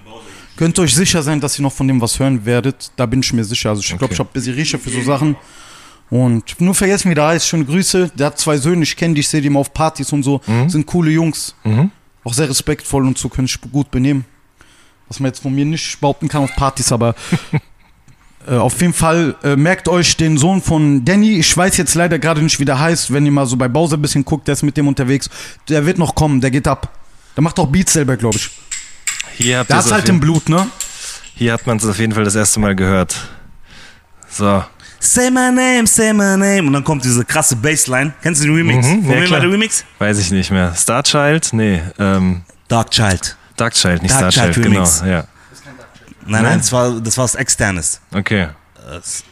[0.58, 2.92] könnt euch sicher sein, dass ihr noch von dem was hören werdet.
[2.98, 3.70] Da bin ich mir sicher.
[3.70, 4.14] Also ich glaube, Okay.
[4.14, 5.36] ich habe ein bisschen Riecher für so Sachen.
[6.10, 7.48] Und nur vergessen, wie der heißt.
[7.48, 8.12] Schöne Grüße.
[8.14, 10.42] Der hat zwei Söhne, ich kenne die, ich sehe die immer auf Partys und so.
[10.68, 11.56] Sind coole Jungs.
[11.64, 11.90] Mhm.
[12.24, 14.26] Auch sehr respektvoll und so können sich gut benehmen.
[15.08, 17.16] Was man jetzt von mir nicht behaupten kann auf Partys, aber
[18.52, 21.38] auf jeden Fall äh, merkt euch den Sohn von Danny.
[21.40, 23.14] Ich weiß jetzt leider gerade nicht, wie der heißt.
[23.14, 25.30] Wenn ihr mal so bei Bowser ein bisschen guckt, der ist mit dem unterwegs.
[25.70, 26.90] Der wird noch kommen, der geht ab.
[27.36, 28.50] Der macht auch Beats selber, glaube ich.
[29.36, 30.68] Hier habt hat's auf halt im Blut, ne?
[31.36, 33.16] Hier hat man es auf jeden Fall das erste Mal gehört.
[34.30, 34.64] So.
[35.00, 36.64] Say my name, say my name.
[36.64, 38.14] Und dann kommt diese krasse Bassline.
[38.22, 38.88] Kennst du den Remix?
[38.88, 39.84] Mhm, Von ja, wem war der Remix?
[40.00, 40.74] Weiß ich nicht mehr.
[40.76, 41.50] Starchild?
[41.52, 43.36] Nee, ähm, Dark Child.
[43.58, 44.90] Darkchild, nicht Dark Starchild, Child genau.
[45.06, 45.26] Ja.
[46.26, 48.02] Nein, nein, das war, das war was Externes.
[48.14, 48.50] Okay.
[48.90, 49.24] Das,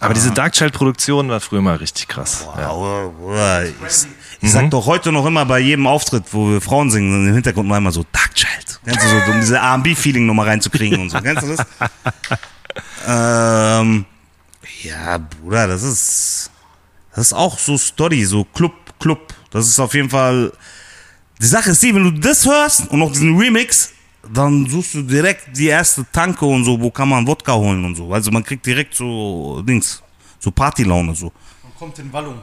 [0.00, 2.46] Aber diese Darkchild-Produktion war früher mal richtig krass.
[2.56, 2.70] Ja.
[2.70, 3.62] wow, wow.
[3.64, 4.06] Ich,
[4.40, 7.68] ich sag doch heute noch immer bei jedem Auftritt, wo wir Frauen singen, im Hintergrund
[7.68, 8.80] mal immer so Dark Child.
[8.84, 11.20] Kennst du so, um diese R&B-Feeling nochmal reinzukriegen und so.
[11.20, 11.66] Kennst du das?
[13.80, 14.04] ähm,
[14.82, 16.50] ja, Bruder, das ist,
[17.14, 19.32] das ist auch so Story, so Club, Club.
[19.50, 20.52] Das ist auf jeden Fall,
[21.40, 23.92] die Sache ist die, wenn du das hörst und noch diesen Remix,
[24.30, 27.96] dann suchst du direkt die erste Tanke und so, wo kann man Wodka holen und
[27.96, 28.12] so.
[28.12, 30.02] Also man kriegt direkt so Dings,
[30.38, 31.32] so Partylaune so.
[31.62, 32.36] Man kommt in Wallung.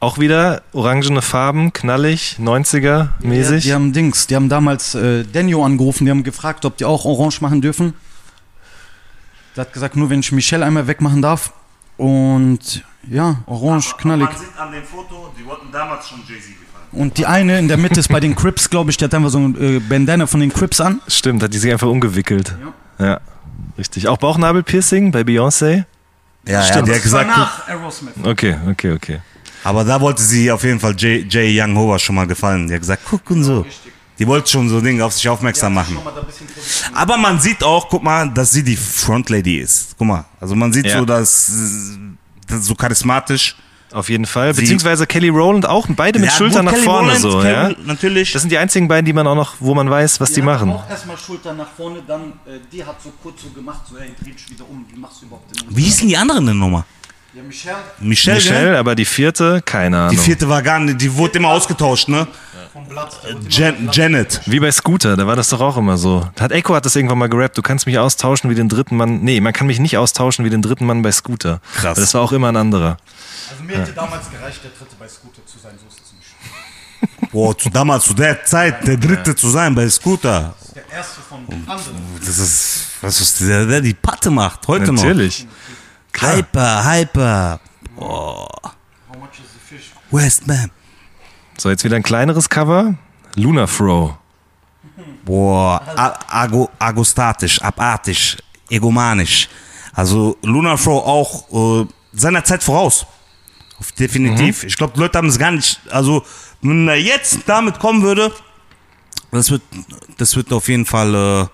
[0.00, 3.52] Auch wieder orangene Farben, knallig, 90er-mäßig.
[3.54, 6.84] Ja, die haben Dings, die haben damals äh, Daniel angerufen, die haben gefragt, ob die
[6.84, 7.94] auch Orange machen dürfen.
[9.56, 11.52] Der hat gesagt, nur wenn ich Michelle einmal wegmachen darf.
[11.96, 14.28] Und ja, Orange, knallig.
[14.32, 16.56] sieht an dem Foto, die wollten damals schon Jay-Z.
[16.92, 19.30] Und die eine in der Mitte ist bei den Crips, glaube ich, die hat einfach
[19.30, 21.00] so ein äh, Bandana von den Crips an.
[21.08, 22.54] Stimmt, hat die sich einfach umgewickelt.
[22.98, 23.20] Ja.
[23.78, 24.08] Richtig.
[24.08, 25.84] Auch Bauchnabelpiercing bei Beyoncé?
[26.46, 28.12] Ja, ja, die hat gesagt, guck, Aerosmith.
[28.22, 29.20] Okay, okay, okay.
[29.64, 32.66] aber da wollte sie auf jeden Fall Jay, Jay Young Hova schon mal gefallen.
[32.66, 33.64] Die hat gesagt, guck und so.
[34.18, 35.96] Die wollte schon so Dinge auf sich aufmerksam machen.
[36.94, 39.94] Aber man sieht auch, guck mal, dass sie die Frontlady ist.
[39.96, 40.98] Guck mal, also man sieht Ja.
[40.98, 41.46] so, dass,
[42.46, 43.56] das ist so charismatisch.
[43.92, 44.54] Auf jeden Fall.
[44.54, 47.40] Sie- Beziehungsweise Kelly Rowland auch, beide mit Ja, Schultern gut, nach Kelly vorne Rowland, so,
[47.40, 47.70] Kelly- ja.
[47.84, 48.32] Natürlich.
[48.32, 50.70] Das sind die einzigen beiden, die man auch noch, wo man weiß, was die, machen.
[50.70, 54.10] Auch erstmal Schultern nach vorne, dann äh, die hat so kurz so gemacht, so ey,
[54.22, 56.84] dreh dich wieder um, wie machst du überhaupt den Wie hießen die anderen denn nochmal?
[57.34, 60.10] Ja, Michelle Michelle, Michelle, aber die vierte, keine Ahnung.
[60.10, 62.26] Die vierte war gar nicht, die wurde immer ausgetauscht, ne?
[62.72, 63.20] vom Blatt.
[63.48, 64.40] Jan Janet.
[64.46, 66.28] Wie bei Scooter, da war das doch auch immer so.
[66.40, 69.20] Hat Echo hat das irgendwann mal gerappt, du kannst mich austauschen wie den dritten Mann.
[69.20, 71.60] Nee, man kann mich nicht austauschen wie den dritten Mann bei Scooter.
[71.74, 71.98] Krass.
[71.98, 72.96] Das war auch immer ein anderer.
[73.50, 76.12] Also mir hätte damals gereicht, der dritte bei Scooter zu sein, so ist es
[77.20, 77.30] nicht.
[77.32, 80.54] Boah, zu, damals zu der Zeit, der dritte zu sein bei Scooter.
[80.74, 81.96] Der erste von anderen.
[82.24, 85.02] Das ist, was ist der, der die Patte macht, heute noch.
[85.02, 85.46] Natürlich.
[86.20, 87.60] Hyper, Hyper.
[87.96, 88.48] Boah.
[89.08, 89.90] How much is the fish?
[90.10, 90.70] Westman.
[91.58, 92.94] So, jetzt wieder ein kleineres Cover.
[93.36, 94.16] Lunafro.
[95.24, 98.36] Boah, a- ago, agostatisch, abartig,
[98.68, 99.48] egomanisch.
[99.92, 103.06] Also Luna Fro auch äh, seiner Zeit voraus.
[103.98, 104.64] Definitiv.
[104.64, 105.80] Ich glaube, die Leute haben es gar nicht.
[105.90, 106.24] Also,
[106.60, 108.32] wenn er jetzt damit kommen würde,
[109.30, 109.62] das wird,
[110.18, 111.46] das wird auf jeden Fall äh,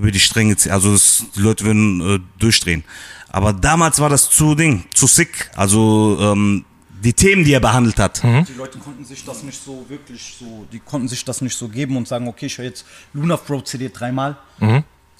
[0.00, 0.72] über die Stränge ziehen.
[0.72, 2.84] Also, das, die Leute würden äh, durchdrehen.
[3.28, 5.50] Aber damals war das zu Ding, zu sick.
[5.54, 6.64] Also, ähm,
[7.02, 8.22] die Themen, die er behandelt hat.
[8.22, 11.66] Die Leute konnten sich das nicht so wirklich so, die konnten sich das nicht so
[11.68, 12.84] geben und sagen, okay, ich höre jetzt
[13.14, 14.36] Luna Pro CD dreimal.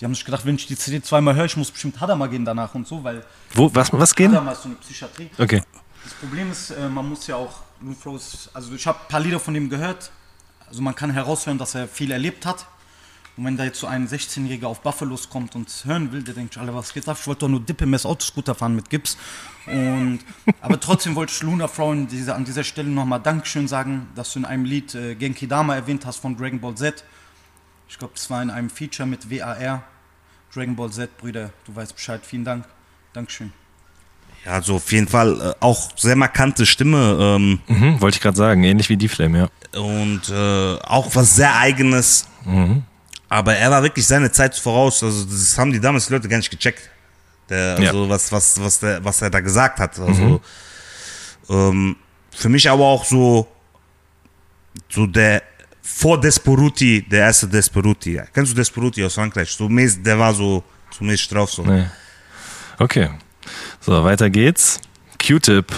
[0.01, 2.45] Die haben sich gedacht, wenn ich die CD zweimal höre, ich muss bestimmt Hadamar gehen
[2.45, 3.23] danach und so, weil
[3.55, 4.33] Wo, was, was gehen?
[4.33, 5.29] Hadamar ist so eine Psychiatrie.
[5.37, 5.63] Okay.
[6.05, 9.09] Das Problem ist, äh, man muss ja auch, Luna Pro ist, also ich habe ein
[9.09, 10.11] paar Lieder von ihm gehört,
[10.67, 12.67] also man kann heraushören, dass er viel erlebt hat.
[13.37, 16.35] Und wenn da jetzt so ein 16-Jähriger auf Buffalos kommt und es hören will, der
[16.35, 17.17] denkt, alle was geht ab?
[17.19, 19.17] Ich wollte doch nur Dippe-Mess Autoscooter fahren mit Gips.
[19.67, 20.21] Und,
[20.61, 24.33] aber trotzdem wollte ich Luna Frau in dieser, an dieser Stelle nochmal Dankeschön sagen, dass
[24.33, 27.05] du in einem Lied äh, Genki Dama erwähnt hast von Dragon Ball Z.
[27.89, 29.83] Ich glaube, das war in einem Feature mit WAR.
[30.53, 32.21] Dragon Ball Z, Brüder, du weißt Bescheid.
[32.25, 32.65] Vielen Dank.
[33.13, 33.53] Dankeschön.
[34.45, 38.37] Ja, also auf jeden Fall äh, auch sehr markante Stimme ähm, Mhm, wollte ich gerade
[38.37, 38.65] sagen.
[38.65, 39.81] Ähnlich wie die Flame, ja.
[39.81, 42.27] und äh, auch was sehr eigenes.
[43.31, 45.03] Aber er war wirklich seine Zeit voraus.
[45.03, 46.91] Also das haben die damals Leute gar nicht gecheckt.
[47.49, 49.99] Der, also was, was, was, der, was er da gesagt hat.
[49.99, 50.41] Also
[51.49, 51.97] ähm,
[52.33, 53.47] für mich aber auch so,
[54.89, 55.43] so der
[55.81, 58.21] vor Desperuti, der erste Desperuti.
[58.33, 59.51] Kennst du Desperuti aus Frankreich?
[59.51, 61.51] So mäßig, der war so, so mäßig drauf.
[61.53, 61.63] So.
[61.63, 61.87] Nee.
[62.79, 63.11] Okay.
[63.81, 64.81] So, weiter geht's.
[65.25, 65.73] Q-Tip.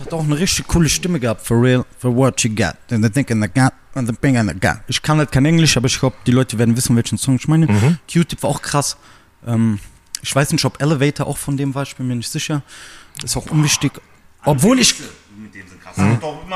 [0.00, 2.76] Hat auch eine richtig coole Stimme gehabt, for real, for what you got.
[2.90, 4.78] And the thing in the gut, and the thing in the gut.
[4.86, 7.48] Ich kann halt kein Englisch, aber ich glaube, die Leute werden wissen, welchen Song ich
[7.48, 7.66] meine.
[8.12, 8.96] Q-Tip war auch krass.
[9.46, 9.78] Ähm,
[10.22, 12.62] ich weiß nicht, ob Elevator auch von dem war, ich bin mir nicht sicher.
[13.22, 13.92] Ist auch unwichtig.
[14.44, 14.94] Obwohl ich.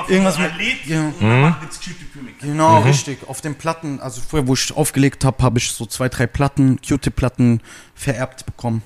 [0.09, 0.51] Irgendwas mit.
[0.87, 1.13] Ja.
[2.41, 3.29] Genau, richtig.
[3.29, 6.81] Auf den Platten, also vorher, wo ich aufgelegt habe, habe ich so zwei, drei Platten,
[6.87, 7.61] Q-Tip-Platten
[7.95, 8.83] vererbt bekommen.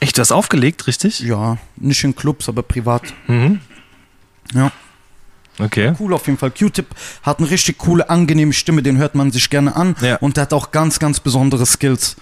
[0.00, 1.20] Echt, du hast aufgelegt, richtig?
[1.20, 3.02] Ja, nicht in Clubs, aber privat.
[4.54, 4.72] Ja.
[5.58, 5.92] Okay.
[6.00, 6.50] cool auf jeden Fall.
[6.50, 6.86] Q-Tip
[7.22, 9.94] hat eine richtig coole, angenehme Stimme, den hört man sich gerne an.
[10.00, 10.16] Ja.
[10.16, 12.16] Und der hat auch ganz, ganz besondere Skills.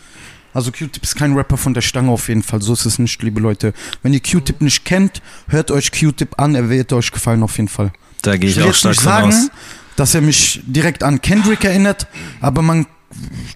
[0.52, 2.61] Also Q-Tip ist kein Rapper von der Stange auf jeden Fall.
[2.61, 3.72] So ist es nicht, liebe Leute.
[4.02, 6.54] Wenn ihr Q-Tip nicht kennt, hört euch Q-Tip an.
[6.54, 7.90] Er wird euch gefallen auf jeden Fall.
[8.20, 9.50] Da gehe Ich ich auch stark nicht sagen, aus.
[9.96, 12.06] dass er mich direkt an Kendrick erinnert,
[12.42, 12.87] aber man,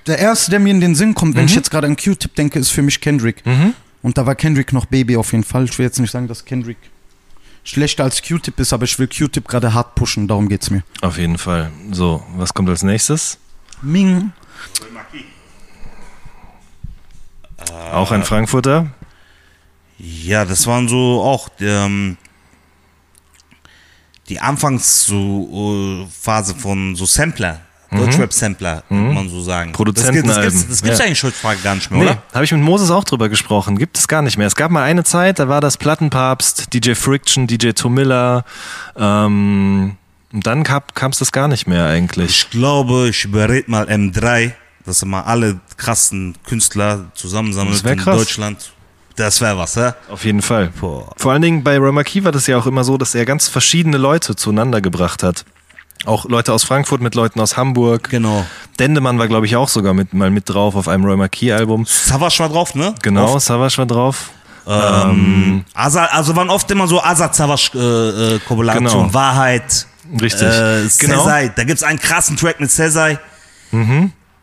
[0.07, 1.57] der erste, der mir in den Sinn kommt, wenn ich Mhm.
[1.59, 3.43] jetzt gerade an Q-Tip denke, ist für mich Kendrick.
[4.07, 5.65] Und da war Kendrick noch Baby auf jeden Fall.
[5.65, 6.77] Ich will jetzt nicht sagen, dass Kendrick
[7.65, 10.85] schlechter als Q-Tip ist, aber ich will Q-Tip gerade hart pushen, darum geht's mir.
[11.03, 11.73] Auf jeden Fall.
[11.91, 13.37] So, was kommt als nächstes?
[13.83, 14.31] Ming.
[17.91, 18.93] Auch ein Frankfurter.
[19.99, 22.17] Ja, das waren so auch ähm,
[24.29, 29.73] die Anfangsphase äh, von so Sampler, Deutschrap-Sampler, kann man so sagen.
[29.73, 30.51] Das, gibt- das Produzentenalben.
[30.51, 31.05] gibt's, das gibt's Ja.
[31.05, 32.23] eigentlich heutzutage gar nicht mehr, Nee, oder?
[32.35, 33.79] habe ich mit Moses auch drüber gesprochen.
[33.79, 34.47] Gibt es gar nicht mehr.
[34.47, 38.45] Es gab mal eine Zeit, da war das Plattenpapst, DJ Friction, DJ Tomilla.
[38.97, 39.97] Ähm,
[40.33, 42.31] und dann kam es das gar nicht mehr eigentlich.
[42.31, 44.53] Ich glaube, ich überrede mal M3,
[44.85, 48.17] dass er mal alle krassen Künstler zusammensammelt Das in krass.
[48.17, 48.71] Deutschland.
[49.15, 49.93] Das wäre was, hä?
[50.11, 50.71] Auf jeden Fall.
[50.79, 51.11] Boah.
[51.17, 53.97] Vor allen Dingen bei Ramaki war das ja auch immer so, dass er ganz verschiedene
[53.97, 55.47] Leute zueinander gebracht hat.
[56.05, 58.11] Auch Leute aus Frankfurt mit Leuten aus Hamburg.
[58.11, 58.45] Genau.
[58.79, 61.85] Dendemann war, glaube ich, auch sogar mit, mal mit drauf auf einem Roy Marquis-Album.
[61.87, 62.95] Savage war drauf, ne?
[63.03, 63.39] Genau.
[63.39, 64.31] Savage war drauf.
[64.69, 68.37] Ähm, Asa, also waren oft immer so Azad-Savage-Kooperationen.
[68.37, 68.91] Äh, Kooperationen.
[68.91, 69.15] Genau.
[69.15, 69.87] Wahrheit.
[70.21, 70.43] Richtig.
[70.43, 71.25] Äh, genau.
[71.25, 72.71] Da gibt's einen krassen Track mit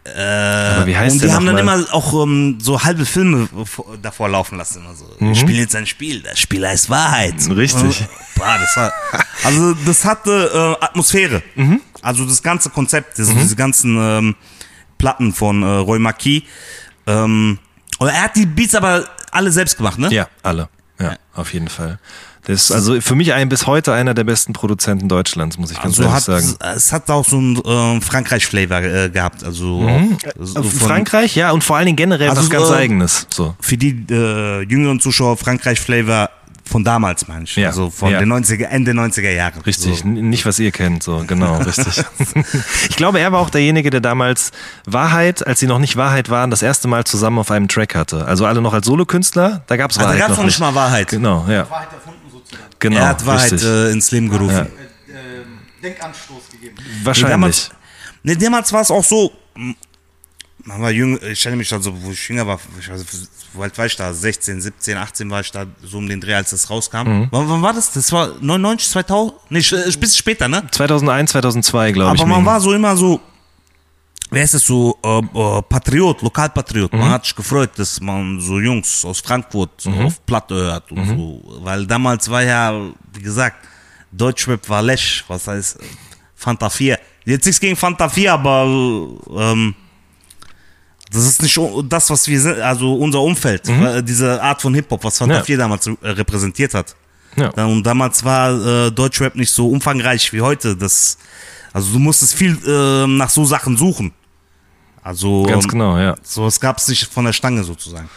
[0.05, 0.75] Sezai.
[0.75, 4.29] Aber wie heißt Und die haben dann immer auch ähm, so halbe Filme vor- davor
[4.29, 4.83] laufen lassen.
[4.83, 5.05] Immer so.
[5.19, 7.35] Wir spielen jetzt ein Spiel, das Spiel heißt Wahrheit.
[7.47, 7.51] Mhm.
[7.53, 8.01] Richtig.
[8.01, 8.93] Äh, Boah, das war,
[9.43, 11.41] also das hatte äh, Atmosphäre.
[11.55, 11.80] Mhm.
[12.01, 14.36] Also das ganze Konzept, das, diese ganzen ähm,
[14.97, 16.43] Platten von äh, Roy Marquis.
[17.07, 17.59] Ähm,
[17.99, 20.09] er hat die Beats aber alle selbst gemacht, ne?
[20.13, 20.67] Ja, alle.
[20.99, 21.99] Ja, auf jeden Fall.
[22.45, 25.77] Das ist also für mich ein, bis heute einer der besten Produzenten Deutschlands, muss ich
[25.77, 26.55] ganz Also ehrlich hat, sagen.
[26.75, 29.43] es hat auch so ein ähm, Frankreich-Flavor äh, gehabt.
[29.43, 32.67] Also auch, so Auf von- Frankreich, ja, und vor allen Dingen generell Also was ganz
[32.67, 33.27] so- Eigenes.
[33.33, 33.55] So.
[33.61, 36.29] für die äh, jüngeren Zuschauer Frankreich-Flavor
[36.65, 37.57] von damals, meine ich.
[37.57, 38.19] Ja, Also von ja.
[38.19, 39.65] den 90er, Ende 90er Jahre.
[39.65, 40.07] Richtig, So.
[40.07, 42.03] nicht was ihr kennt, so genau, richtig.
[42.89, 44.51] ich glaube, er war auch derjenige, der damals
[44.85, 48.25] Wahrheit, als sie noch nicht Wahrheit waren, das erste Mal zusammen auf einem Track hatte.
[48.25, 50.59] Also alle noch als Solokünstler, da gab es Ah, da Wahrheit gab's noch noch nicht
[50.61, 51.09] mal Wahrheit.
[51.09, 51.69] Genau, ja.
[51.69, 52.22] Wahrheit erfunden
[52.80, 54.68] Genau, er hat Wahrheit äh, ins Leben gerufen.
[54.68, 56.76] äh, Denkanstoß gegeben.
[57.04, 57.32] Wahrscheinlich.
[57.32, 57.72] Damals,
[58.24, 59.32] ne, damals war es auch so,
[60.66, 63.04] man war jung, ich stelle mich also, wo ich jünger war, ich weiß,
[63.54, 64.14] wo alt war ich da?
[64.14, 66.99] 16, 17, 18 war ich da so um den Dreh, als das rauskam.
[67.08, 67.28] Mhm.
[67.32, 67.91] Wann, wann war das?
[67.91, 69.34] Das war 99, 2000?
[69.49, 70.64] Nee, sch- äh, ein bisschen später, ne?
[70.72, 72.22] 2001, 2002, glaube ich.
[72.22, 73.20] Aber man war so immer so,
[74.34, 76.91] wer ist es so, äh, äh, Patriot, Lokalpatriot.
[76.91, 76.99] Mhm.
[76.99, 80.05] Man hat sich gefreut, dass man so Jungs aus Frankfurt so Mhm.
[80.07, 81.59] auf Platte hört und so.
[81.63, 82.73] Weil damals war ja,
[83.13, 83.57] wie gesagt,
[84.11, 85.84] Deutschrap war Lesch, was heißt äh,
[86.36, 86.99] Fanta 4.
[87.25, 88.65] Jetzt nichts gegen Fanta 4, aber
[89.38, 89.73] ähm,
[91.11, 93.63] das ist nicht das, was wir sind, also unser Umfeld,
[94.03, 95.39] diese Art von Hip-Hop, was Fanta Mhm.
[95.39, 95.45] Ja.
[95.45, 96.95] 4 damals äh, repräsentiert hat.
[97.36, 97.65] Ja.
[97.65, 98.51] Und damals war
[98.88, 100.75] äh, Deutschrap nicht so umfangreich wie heute.
[100.75, 101.17] Das,
[101.71, 104.11] also du musstest viel ähm, nach so Sachen suchen.
[105.04, 106.16] Also Ganz genau, ja.
[106.24, 108.10] so es gab es nicht von der Stange sozusagen.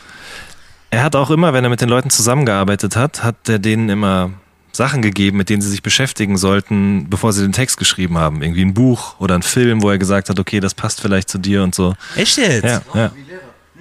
[0.90, 4.30] Er hat auch immer, wenn er mit den Leuten zusammengearbeitet hat, hat er denen immer
[4.72, 8.42] Sachen gegeben, mit denen sie sich beschäftigen sollten, bevor sie den Text geschrieben haben.
[8.42, 11.38] Irgendwie ein Buch oder ein Film, wo er gesagt hat, okay, das passt vielleicht zu
[11.38, 11.94] dir und so.
[12.14, 12.64] Echt jetzt?
[12.64, 13.12] Ja, ja.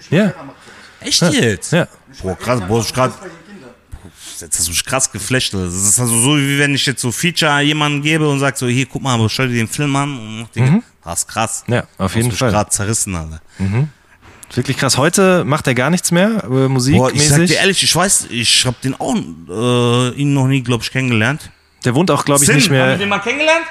[0.09, 0.33] Ja,
[0.99, 1.71] Echt jetzt?
[1.71, 1.87] ja.
[2.21, 3.13] Boah, krass, boah, ich grad,
[4.41, 5.53] jetzt hast du mich krass geflasht.
[5.53, 8.67] Das ist also so, wie wenn ich jetzt so Feature jemanden gebe und sag so,
[8.67, 10.65] hier, guck mal, aber schau dir den Film an und mach den.
[10.65, 10.83] Das
[11.13, 11.63] ist krass.
[11.67, 12.51] Ja, auf jeden Hast Fall.
[12.51, 13.41] gerade zerrissen, Alter.
[14.49, 14.97] Ist Wirklich krass.
[14.97, 17.47] Heute macht er gar nichts mehr, äh, Boah, ich sag musikmäßig.
[17.51, 21.49] dir ehrlich, ich weiß, ich hab den auch, äh, ihn noch nie, glaube ich, kennengelernt.
[21.83, 22.97] Der wohnt auch, glaube ich, Sin, nicht haben wir mehr.
[22.97, 23.65] den mal kennengelernt?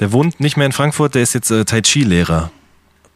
[0.00, 2.50] Der wohnt nicht mehr in Frankfurt, der ist jetzt äh, Tai Chi-Lehrer.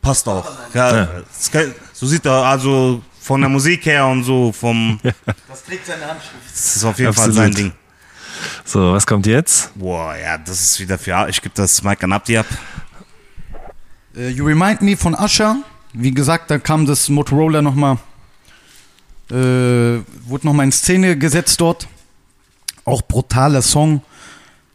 [0.00, 0.48] Passt auch.
[0.74, 1.08] Ja,
[1.50, 5.00] kann- So sieht er also von der Musik her und so vom.
[5.48, 6.34] Das trägt seine Handschrift.
[6.52, 7.34] Das ist auf jeden Absolut.
[7.36, 7.72] Fall sein Ding.
[8.64, 9.70] So, was kommt jetzt?
[9.74, 11.28] Boah, ja, das ist wieder für.
[11.28, 12.46] Ich gebe das Mike an Abdi ab.
[14.16, 15.56] Äh, you Remind Me von Usher.
[15.92, 17.98] Wie gesagt, da kam das Motorola nochmal,
[19.30, 21.86] äh, wurde nochmal in Szene gesetzt dort.
[22.84, 24.02] Auch brutaler Song.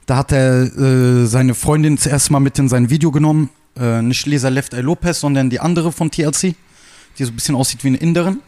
[0.06, 3.50] Da hat er äh, seine Freundin zuerst mal mit in sein Video genommen.
[3.80, 6.56] Äh, nicht Lesa Left Eye Lopez, sondern die andere von TLC,
[7.18, 8.40] die so ein bisschen aussieht wie eine Inderin.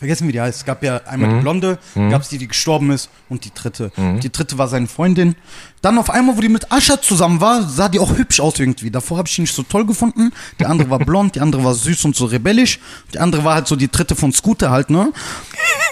[0.00, 0.60] Vergessen wie die heißt.
[0.60, 3.92] Es gab ja einmal die Blonde, gab es die, die gestorben ist und die dritte.
[4.22, 5.36] Die dritte war seine Freundin.
[5.82, 8.90] Dann auf einmal, wo die mit Ascher zusammen war, sah die auch hübsch aus irgendwie.
[8.90, 10.32] Davor habe ich die nicht so toll gefunden.
[10.58, 12.80] Die andere war blond, die andere war süß und so rebellisch.
[13.12, 15.12] Die andere war halt so die dritte von Scooter halt, ne?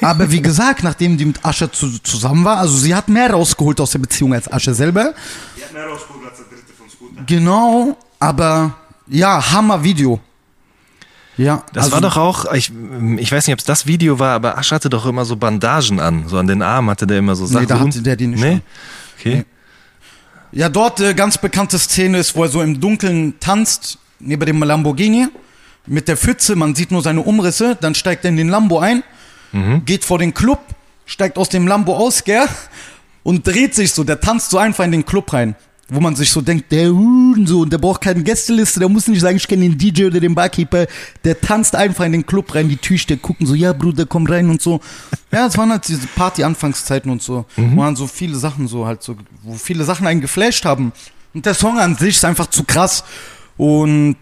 [0.00, 3.78] Aber wie gesagt, nachdem die mit Ascher zu, zusammen war, also sie hat mehr rausgeholt
[3.78, 5.12] aus der Beziehung als Ascher selber.
[5.54, 7.24] Die hat mehr rausgeholt als der dritte von Scooter.
[7.26, 8.74] Genau, aber
[9.06, 10.18] ja, Hammer Video.
[11.39, 12.70] Ja, Das also- war doch auch, ich,
[13.16, 16.01] ich weiß nicht, ob es das Video war, aber Asch hatte doch immer so Bandagen
[16.01, 16.28] an.
[16.28, 17.66] So an den Armen hatte der immer so Sachen.
[17.68, 18.53] da hatte der die nicht Nee?
[18.55, 18.62] an.
[19.18, 19.45] Okay.
[20.53, 24.62] Ja, dort äh, ganz bekannte Szene ist, wo er so im Dunkeln tanzt, neben dem
[24.62, 25.28] Lamborghini,
[25.86, 29.03] mit der Pfütze, man sieht nur seine Umrisse, dann steigt er in den Lambo ein,
[29.86, 30.59] geht vor den Club,
[31.07, 32.45] steigt aus dem Lambo aus, gell,
[33.22, 35.55] und dreht sich so, der tanzt so einfach in den Club rein.
[35.91, 39.20] Wo man sich so denkt, der so, und der braucht keine Gästeliste, der muss nicht
[39.20, 40.86] sagen, ich kenne den DJ oder den Barkeeper,
[41.24, 44.51] der tanzt einfach in den Club rein, die Tücher gucken so, ja Bruder, komm rein
[44.51, 44.80] und so.
[45.32, 49.03] Ja, es waren halt diese Party-Anfangszeiten und so, wo man so viele Sachen so halt
[49.03, 50.93] so, wo viele Sachen einen geflasht haben.
[51.32, 53.05] Und der Song an sich ist einfach zu krass.
[53.57, 54.16] Und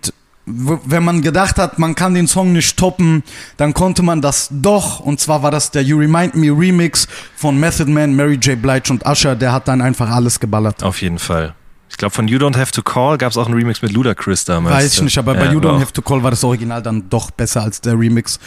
[0.46, 3.24] wenn man gedacht hat, man kann den Song nicht toppen,
[3.56, 5.00] dann konnte man das doch.
[5.00, 8.60] Und zwar war das der You Remind Me Remix von Method Man, Mary J.
[8.60, 9.34] Blige und Usher.
[9.34, 10.82] Der hat dann einfach alles geballert.
[10.84, 11.54] Auf jeden Fall.
[11.90, 14.44] Ich glaube, von You Don't Have to Call gab es auch einen Remix mit Ludacris
[14.44, 14.74] damals.
[14.76, 16.82] Weiß ich nicht, aber bei Ja, You war Don't Have to Call war das Original
[16.82, 18.38] dann doch besser als der Remix.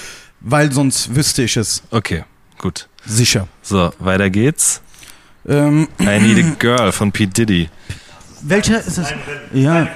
[0.41, 2.23] Weil sonst wüsste ich es Okay,
[2.57, 2.87] gut.
[3.05, 3.47] sicher.
[3.61, 4.81] So, weiter geht's.
[5.47, 7.69] Ähm, I Need a Girl von Pete Diddy.
[8.41, 9.13] Welcher ist es?
[9.53, 9.87] Ja,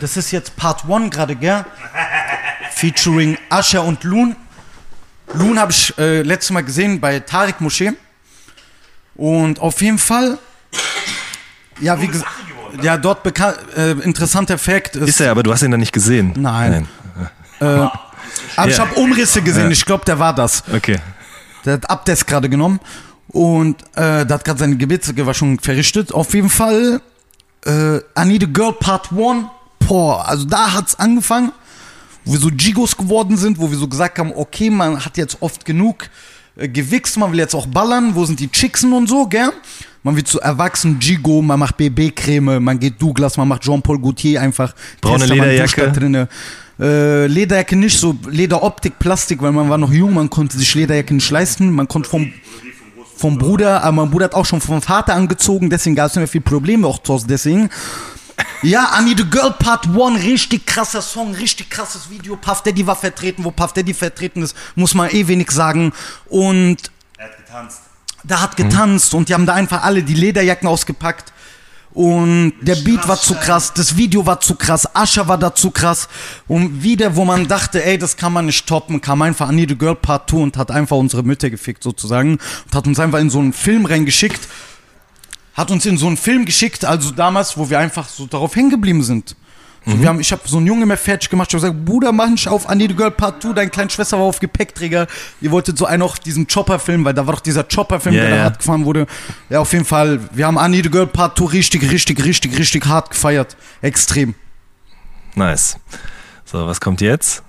[0.00, 1.64] das ist jetzt Part 1 gerade, gell?
[2.72, 4.36] Featuring Usher und Loon.
[5.34, 7.92] Loon habe ich äh, letztes Mal gesehen bei Tariq Moschee.
[9.14, 10.38] Und auf jeden Fall,
[11.80, 12.30] ja, wie gesagt,
[12.82, 15.92] ja, dort bekannt, äh, interessanter Fakt ist, Ist er, aber du hast ihn da nicht
[15.92, 16.32] gesehen.
[16.36, 16.88] Nein.
[17.60, 17.90] aber
[18.66, 20.64] ich habe Umrisse gesehen, ich glaube, der war das.
[20.72, 20.98] Okay.
[21.64, 22.80] Der hat Abdes gerade genommen
[23.28, 26.12] und äh, der hat gerade seine Gebetsgewaschung verrichtet.
[26.12, 27.00] Auf jeden Fall,
[27.64, 29.46] äh, I Need a Girl Part 1,
[29.86, 31.52] boah, also da hat's angefangen,
[32.24, 35.38] wo wir so Gigos geworden sind, wo wir so gesagt haben, okay, man hat jetzt
[35.40, 36.08] oft genug
[36.56, 39.50] äh, gewichst, man will jetzt auch ballern, wo sind die Chicksen und so, gell?
[40.02, 44.42] Man wird so erwachsen, Gigo, man macht BB-Creme, man geht Douglas, man macht Jean-Paul Gaultier
[44.42, 44.74] einfach.
[45.00, 45.92] Braune Lederjacke.
[45.92, 46.28] drinne.
[46.78, 51.14] Äh, Lederjacke nicht so, Lederoptik, Plastik, weil man war noch jung, man konnte sich Lederjacke
[51.14, 52.30] nicht leisten, man konnte vom,
[53.16, 56.20] vom Bruder, aber mein Bruder hat auch schon vom Vater angezogen, deswegen gab es nicht
[56.20, 57.70] mehr viel Probleme, auch Hause deswegen.
[58.62, 62.34] Ja, I Need a Girl Part 1, richtig krasser Song, richtig krasses Video.
[62.36, 65.92] Puff Daddy war vertreten, wo Puff Daddy vertreten ist, muss man eh wenig sagen.
[66.26, 67.80] Und Er hat getanzt.
[68.24, 71.32] da hat getanzt und die haben da einfach alle die Lederjacken ausgepackt.
[71.94, 75.70] Und der Beat war zu krass, das Video war zu krass, Ascher war da zu
[75.70, 76.08] krass.
[76.48, 79.70] Und wieder, wo man dachte, ey, das kann man nicht toppen, kam einfach I Need
[79.70, 82.32] a Girl Part 2 und hat einfach unsere Mütter gefickt sozusagen.
[82.32, 84.40] Und hat uns einfach in so einen Film reingeschickt.
[85.54, 88.70] Hat uns in so einen Film geschickt, also damals, wo wir einfach so darauf hängen
[88.70, 89.36] geblieben sind.
[89.86, 91.48] So, wir haben, ich habe so einen Junge mehr fertig gemacht.
[91.50, 93.52] Ich habe gesagt, Bruder, nicht auf I Need a Girl Part 2.
[93.52, 95.06] Deine kleine Schwester war auf Gepäckträger.
[95.42, 98.30] Ihr wolltet so einen auch diesen Chopper-Film, weil da war doch dieser Chopper-Film, Ja, der
[98.30, 98.44] da ja.
[98.44, 99.06] hart gefahren wurde.
[99.50, 100.20] Ja, auf jeden Fall.
[100.32, 103.56] Wir haben I Need a Girl Part 2 richtig, richtig, richtig, richtig hart gefeiert.
[103.82, 104.34] Extrem.
[105.34, 105.76] Nice.
[106.46, 107.42] So, was kommt jetzt?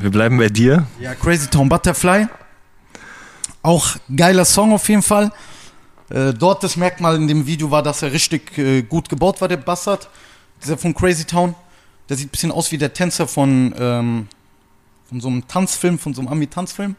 [0.00, 0.86] Wir bleiben bei dir.
[0.98, 2.26] Ja, Crazy Town Butterfly.
[3.62, 5.30] Auch geiler Song auf jeden Fall.
[6.08, 9.48] Äh, dort das Merkmal in dem Video war, dass er richtig äh, gut gebaut war,
[9.48, 10.08] der Bastard.
[10.62, 11.54] Dieser von Crazy Town.
[12.08, 14.28] Der sieht ein bisschen aus wie der Tänzer von, ähm,
[15.08, 16.94] von so einem Tanzfilm, von so einem Ami-Tanzfilm.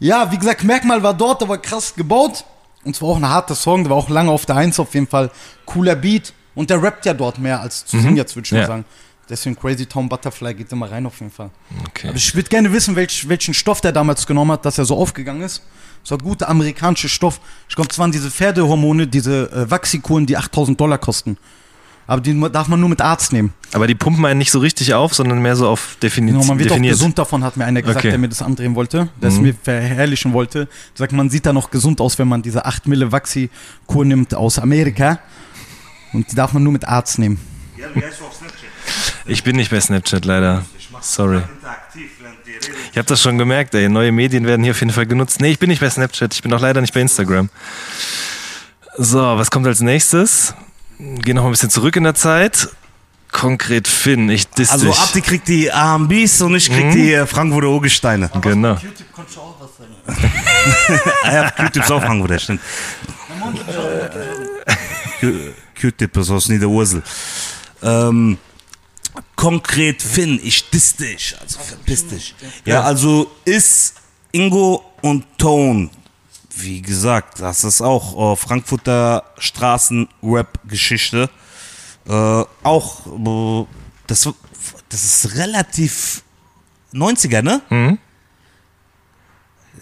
[0.00, 2.44] Ja, wie gesagt, Merkmal war dort, der war krass gebaut.
[2.84, 5.06] Und zwar auch ein harter Song, der war auch lange auf der Eins auf jeden
[5.08, 5.30] Fall.
[5.66, 6.32] Cooler Beat.
[6.54, 8.66] Und der rappt ja dort mehr als zu singen, jetzt würde ich mal Ja.
[8.66, 8.84] sagen.
[9.28, 11.50] Deswegen Crazy Town Butterfly geht immer rein auf jeden Fall.
[11.88, 12.08] Okay.
[12.08, 14.96] Aber ich würde gerne wissen, welch, welchen Stoff der damals genommen hat, dass er so
[14.96, 15.62] aufgegangen ist.
[16.02, 17.40] Das war guter amerikanischer Stoff.
[17.68, 21.36] Ich glaube, es waren diese Pferdehormone, diese äh, Waxikuren, die 8000 Dollar kosten.
[22.08, 23.52] Aber die darf man nur mit Arzt nehmen.
[23.74, 26.58] Aber die pumpen einen nicht so richtig auf, sondern mehr so auf defini Genau, man
[26.58, 26.94] wird definiert.
[26.94, 28.08] auch gesund davon, hat mir einer gesagt, Okay.
[28.08, 30.68] der mir das andrehen wollte, der es mir verherrlichen wollte.
[30.94, 34.58] Sagt, man sieht da noch gesund aus, wenn man diese 8 Mille Waxi-Kur nimmt aus
[34.58, 35.18] Amerika.
[36.14, 37.38] Und die darf man nur mit Arzt nehmen.
[37.76, 38.58] Ja, wie heißt du auf Snapchat?
[39.26, 40.64] Ich bin nicht bei Snapchat leider.
[41.02, 41.42] Sorry.
[42.90, 43.90] Ich habe das schon gemerkt, ey.
[43.90, 45.42] Neue Medien werden hier auf jeden Fall genutzt.
[45.42, 46.32] Nee, ich bin nicht bei Snapchat.
[46.34, 47.50] Ich bin auch leider nicht bei Instagram.
[48.96, 50.54] So, was kommt als nächstes?
[50.98, 52.68] Geh noch ein bisschen zurück in der Zeit.
[53.30, 54.98] Konkret Finn, ich diss Also dich.
[54.98, 58.30] Abdi kriegt die AMBs und ich krieg die äh, Frankfurter Urgesteine.
[58.40, 58.74] Genau.
[58.74, 59.92] YouTube konntest du auch was sagen.
[61.24, 62.60] Ah ja, Q-Tip ist auch Frankfurter, stimmt.
[65.80, 67.02] Q-Tip ist aus Niederursel.
[67.82, 68.38] Ähm,
[69.36, 72.34] konkret Finn, ich diss dich, also verpiss dich.
[72.64, 73.94] Ja, also ist
[74.32, 75.90] Ingo und Tone,
[76.60, 81.30] wie gesagt, das ist auch äh, Frankfurter Straßen-Rap-Geschichte.
[82.06, 83.66] Äh, auch, äh,
[84.06, 84.28] das,
[84.88, 86.22] das ist relativ
[86.92, 87.62] 90er, ne?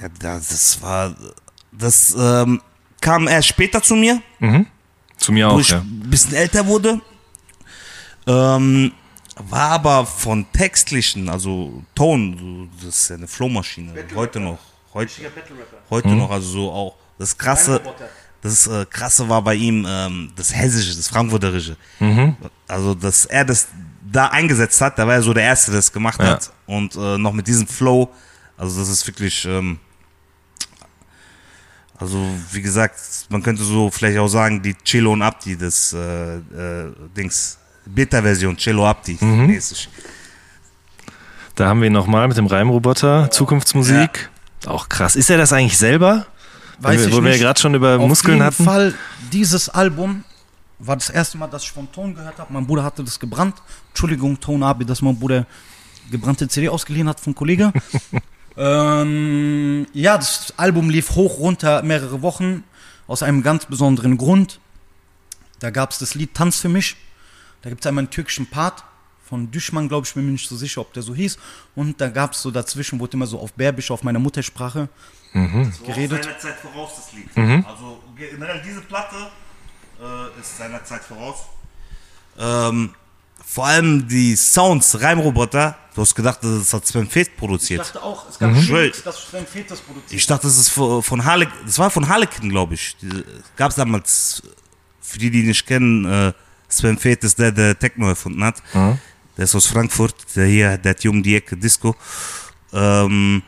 [0.01, 1.15] Ja, das das war,
[1.73, 2.61] das ähm,
[3.01, 4.21] kam erst später zu mir,
[5.17, 5.79] Zu mir wo auch, ich ja.
[5.79, 7.01] ein bisschen älter wurde.
[8.27, 8.93] Ähm,
[9.37, 14.59] war aber von textlichen, also Ton, das ist ja eine Flowmaschine, heute noch,
[14.95, 15.13] heute,
[15.91, 17.81] heute noch, also so auch das krasse,
[18.43, 21.77] das äh, krasse war bei ihm ähm, das Hessische, das Frankfurterische.
[22.69, 23.69] Also, dass er das
[24.11, 26.27] da eingesetzt hat, da war er so der Erste, der das gemacht Ja.
[26.33, 28.09] hat und äh, noch mit diesem Flow,
[28.57, 29.79] also das ist wirklich, ähm,
[31.99, 32.19] also
[32.53, 32.99] wie gesagt,
[33.31, 38.57] man könnte so vielleicht auch sagen, die Cello und Abdi, das äh, äh, Dings, Beta-Version,
[38.57, 39.89] Cello Abdi mäßig.
[41.55, 44.29] Da haben wir ihn nochmal mit dem Reimroboter, Zukunftsmusik.
[44.65, 45.17] Auch krass.
[45.17, 46.27] Ist er das eigentlich selber?
[46.79, 47.41] Weiß wo ich wir, wo wir nicht.
[47.41, 48.65] gerade schon über Auf Muskeln jeden hatten.
[48.65, 48.95] Fall,
[49.33, 50.25] dieses Album
[50.79, 52.53] war das erste Mal, dass ich von Ton gehört habe.
[52.53, 53.57] Mein Bruder hatte das gebrannt.
[53.89, 55.47] Entschuldigung, Ton Abi, dass mein Bruder
[56.11, 57.73] gebrannte CD ausgeliehen hat vom Kollege.
[58.57, 62.65] ähm, ja, das Album lief hoch, runter, mehrere Wochen,
[63.07, 64.61] aus einem ganz besonderen Grund.
[65.61, 66.97] Da gab es das Lied Tanz für mich.
[67.63, 68.85] Da gibt es einmal einen türkischen Part
[69.29, 71.37] von Düşman, glaube ich, bin mir nicht so sicher, ob der so hieß.
[71.75, 74.89] Und da gab es so dazwischen, wurde immer so auf Berbisch, auf meiner Muttersprache
[75.85, 76.25] geredet.
[76.25, 77.29] seiner Zeit voraus, das Lied.
[77.67, 79.17] Also generell diese Platte
[80.01, 81.37] äh, ist seiner Zeit voraus.
[82.39, 82.95] Ähm,
[83.45, 87.81] vor allem die Sounds, Reimroboter, du hast gedacht, das hat Sven Feth Ich produziert.
[87.81, 88.59] dachte auch, es gab Mhm.
[88.75, 90.13] Remix, dass Sven Fetes produziert.
[90.13, 92.97] Ich dachte, das ist von von Harle das war von Harlequin, glaube ich.
[93.57, 94.43] Gab es damals,
[95.01, 96.33] für die, die nicht kennen, äh,
[96.69, 98.63] Sven Feth ist der, der Techno erfunden hat.
[99.37, 101.95] Der ist aus Frankfurt, der hier, der hat um die Ecke Disco.
[102.73, 103.43] Ähm,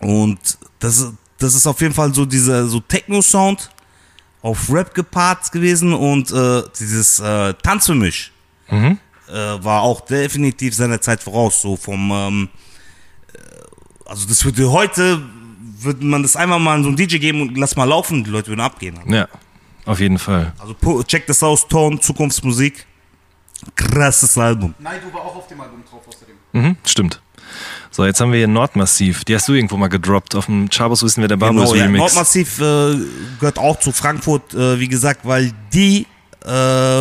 [0.00, 0.38] und
[0.78, 3.70] das, ist- das ist auf jeden Fall so dieser so Techno-Sound
[4.42, 8.32] auf Rap gepaart gewesen und äh, dieses äh, Tanz für mich
[9.28, 11.60] äh, war auch definitiv seiner Zeit voraus.
[11.62, 12.48] So vom, ähm,
[13.34, 13.38] äh,
[14.08, 15.22] also das würde heute,
[15.78, 18.30] würde man das einmal mal in so ein DJ geben und lass mal laufen, die
[18.30, 18.98] Leute würden abgehen.
[19.06, 19.28] Ja,
[19.84, 20.52] auf jeden Fall.
[20.58, 22.86] Also check das aus, Ton, Zukunftsmusik.
[23.74, 24.74] Krasses Album.
[24.78, 26.34] Naidu war auch auf dem Album drauf außerdem.
[26.52, 27.20] Mhm, stimmt.
[27.90, 29.24] So, jetzt haben wir hier Nordmassiv.
[29.24, 30.34] Die hast du irgendwo mal gedroppt.
[30.34, 31.84] Auf dem Chabos wissen wir der Bambus Genau, ja.
[31.84, 32.00] Remix.
[32.00, 32.96] Nordmassiv äh,
[33.38, 36.06] gehört auch zu Frankfurt, äh, wie gesagt, weil die
[36.44, 36.48] äh,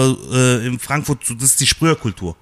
[0.09, 2.35] äh, in Frankfurt, so, das ist die Sprüherkultur.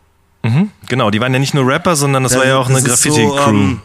[0.88, 3.38] Genau, die waren ja nicht nur Rapper, sondern das, war ja auch eine Das Graffiti-Crew.
[3.38, 3.82] So, ähm,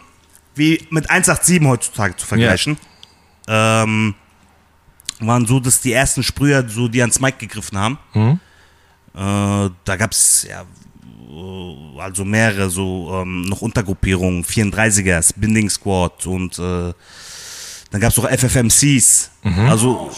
[0.55, 2.79] wie mit 187 heutzutage zu vergleichen.
[3.49, 4.15] Ähm,
[5.21, 7.99] waren so, dass die ersten Sprüher so, die ans Mic gegriffen haben.
[8.15, 8.41] Mhm.
[9.15, 16.27] Äh, da gab es ja äh, also mehrere so ähm, noch Untergruppierungen, 34ers, Binding Squad
[16.27, 16.93] und äh,
[17.91, 19.31] dann gab es auch FFMCs.
[19.43, 19.61] Mhm.
[19.61, 20.11] Also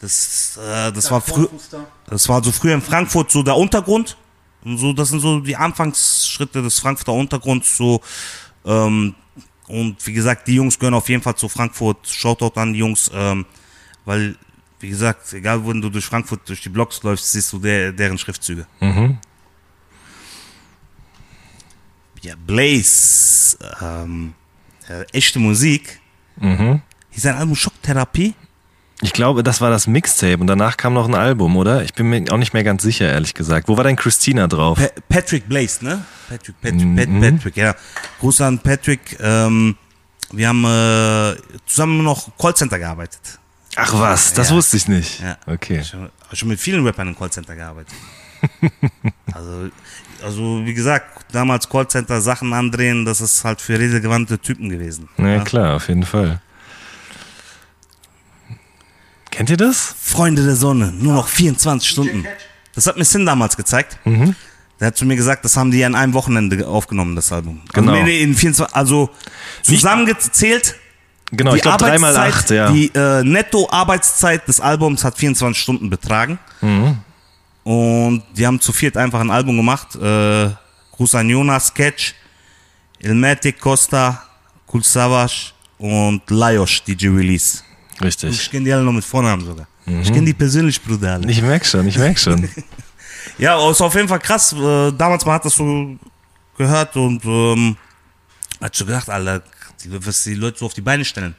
[0.00, 1.48] das, äh, das war früher,
[2.06, 4.16] das war so früher in Frankfurt so der Untergrund.
[4.64, 7.76] Und so, das sind so die Anfangsschritte des Frankfurter Untergrunds.
[7.76, 8.00] So,
[8.64, 9.14] ähm,
[9.68, 12.06] und wie gesagt, die Jungs gehören auf jeden Fall zu Frankfurt.
[12.08, 13.46] Shoutout an die Jungs, ähm,
[14.04, 14.36] weil,
[14.86, 18.16] wie gesagt, egal wo du durch Frankfurt durch die Blocks läufst, siehst du der, deren
[18.18, 18.68] Schriftzüge.
[22.22, 24.34] Ja, Blaze, ähm,
[24.88, 26.00] äh, echte Musik.
[26.38, 26.80] Hier
[27.12, 28.34] ist ein Album Schocktherapie.
[29.02, 31.82] Ich glaube, das war das Mixtape und danach kam noch ein Album, oder?
[31.82, 33.66] Ich bin mir auch nicht mehr ganz sicher, ehrlich gesagt.
[33.68, 34.78] Wo war denn Christina drauf?
[34.78, 36.04] Pa Patrick Blaze, ne?
[36.28, 36.96] Patrick, Patrick, Mhm.
[36.96, 37.74] Pat Patrick, ja.
[38.20, 39.16] Gruß an Patrick.
[39.20, 39.76] Ähm,
[40.30, 43.40] wir haben äh, zusammen noch Callcenter gearbeitet.
[43.76, 44.56] Ach was, das Ja.
[44.56, 45.20] wusste ich nicht.
[45.20, 45.36] Ja.
[45.46, 45.84] Okay.
[45.84, 47.94] Schon, schon mit vielen Rappern im Callcenter gearbeitet.
[49.32, 49.68] also,
[50.22, 55.08] also, wie gesagt, damals Callcenter Sachen andrehen, das ist halt für redegewandte Typen gewesen.
[55.16, 55.44] Na Ja.
[55.44, 56.40] klar, auf jeden Fall.
[59.30, 59.94] Kennt ihr das?
[60.00, 62.24] Freunde der Sonne, nur noch 24 Stunden.
[62.74, 63.98] Das hat mir Sin damals gezeigt.
[64.04, 64.34] Mhm.
[64.80, 67.62] Der hat zu mir gesagt, das haben die an einem Wochenende aufgenommen, das Album.
[67.72, 67.92] Genau.
[67.92, 69.10] Also, nee, nee, in 24, also
[69.62, 70.76] zusammengezählt,
[71.32, 72.70] Genau, die ich glaube dreimal acht, ja.
[72.70, 76.38] Die äh, Netto-Arbeitszeit des Albums hat 24 Stunden betragen.
[76.60, 76.98] Mhm.
[77.64, 79.96] Und die haben zu viert einfach ein Album gemacht.
[79.96, 80.50] Äh,
[80.92, 82.14] Gruß an Jonas, Sketch,
[83.00, 84.22] Ilmatic, Costa,
[84.72, 87.62] Cool Savage und Lajos, DJ Release.
[88.00, 88.30] Richtig.
[88.30, 89.66] Ich kenne die alle noch mit Vornamen sogar.
[89.86, 91.14] Ich kenne die persönlich, Bruder.
[91.14, 91.30] Alle.
[91.30, 92.48] Ich merk schon, ich merk schon.
[93.38, 94.52] Ja, ist auf jeden Fall krass.
[94.52, 95.96] Äh, damals man hat das so
[96.56, 97.76] gehört und ähm,
[98.62, 99.42] hat schon gedacht, Alter,
[99.88, 101.34] was die Leute so auf die Beine stellen.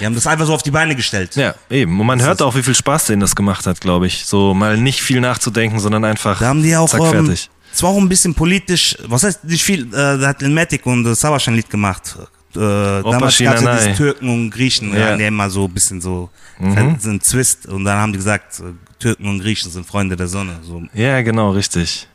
[0.00, 1.34] Die haben das einfach so auf die Beine gestellt.
[1.36, 1.98] Ja, eben.
[1.98, 4.24] Und man hört auch, wie viel Spaß denen das gemacht hat, glaube ich.
[4.26, 7.50] So mal nicht viel nachzudenken, sondern einfach Da haben die auch, zack, ähm, fertig.
[7.72, 11.14] zwar auch ein bisschen politisch, was heißt nicht viel, äh, da hat Ilmatic und äh,
[11.14, 12.16] Savas ein Lied gemacht.
[12.54, 15.16] Äh, damals gab es ja diese Türken und Griechen, Ja.
[15.16, 16.28] die immer so ein bisschen so
[16.58, 16.96] mhm.
[16.98, 18.64] sind Twist und dann haben die gesagt, äh,
[18.98, 20.60] Türken und Griechen sind Freunde der Sonne.
[20.62, 20.82] So.
[20.92, 22.08] Ja, genau, richtig.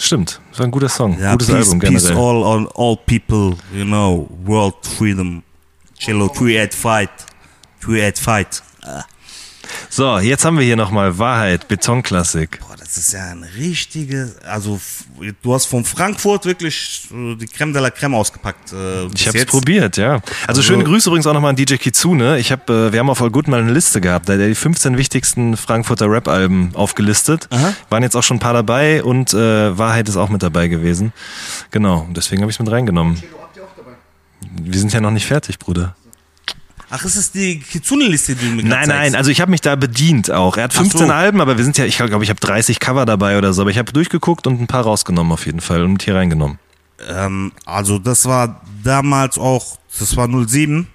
[0.00, 0.40] Stimmt.
[0.50, 1.18] Das war ein guter Song.
[1.20, 2.16] Ja, Gutes peace, Album peace generell.
[2.16, 5.42] all on all people, you know, world freedom.
[5.98, 6.28] Cello,
[6.58, 7.10] at fight,
[8.02, 8.62] at fight.
[8.82, 9.04] Ah,
[9.88, 12.60] So, jetzt haben wir hier nochmal Wahrheit, Betonklassik.
[12.60, 14.80] boah, das ist ja ein richtiges, also
[15.42, 18.72] du hast von Frankfurt wirklich äh, die Creme de la Creme ausgepackt.
[18.72, 19.50] Äh, Ich hab's jetzt.
[19.50, 20.14] probiert, ja.
[20.14, 22.38] Also, Also- schöne Grüße übrigens auch nochmal an DJ Kitsune.
[22.38, 24.48] Ich hab, äh, wir haben auf All Good mal eine Liste gehabt, da hat er
[24.48, 27.46] die 15 wichtigsten Frankfurter Rap-Alben aufgelistet.
[27.50, 27.74] Aha.
[27.90, 31.12] Waren jetzt auch schon ein paar dabei und äh, Wahrheit ist auch mit dabei gewesen.
[31.70, 33.22] Genau, deswegen habe ich es mit reingenommen.
[34.62, 35.94] Wir sind ja noch nicht fertig, Bruder.
[36.92, 39.76] Ach, ist es die Kitsune-Liste, die du mir Nein, nein, also ich habe mich da
[39.76, 40.56] bedient auch.
[40.56, 41.12] Er hat Ach 15 so.
[41.12, 43.70] Alben, aber wir sind ja, ich glaube, ich habe 30 Cover dabei oder so, aber
[43.70, 46.58] ich habe durchgeguckt und ein paar rausgenommen auf jeden Fall und hier reingenommen.
[47.08, 50.88] Ähm, also das war damals auch, das war 07.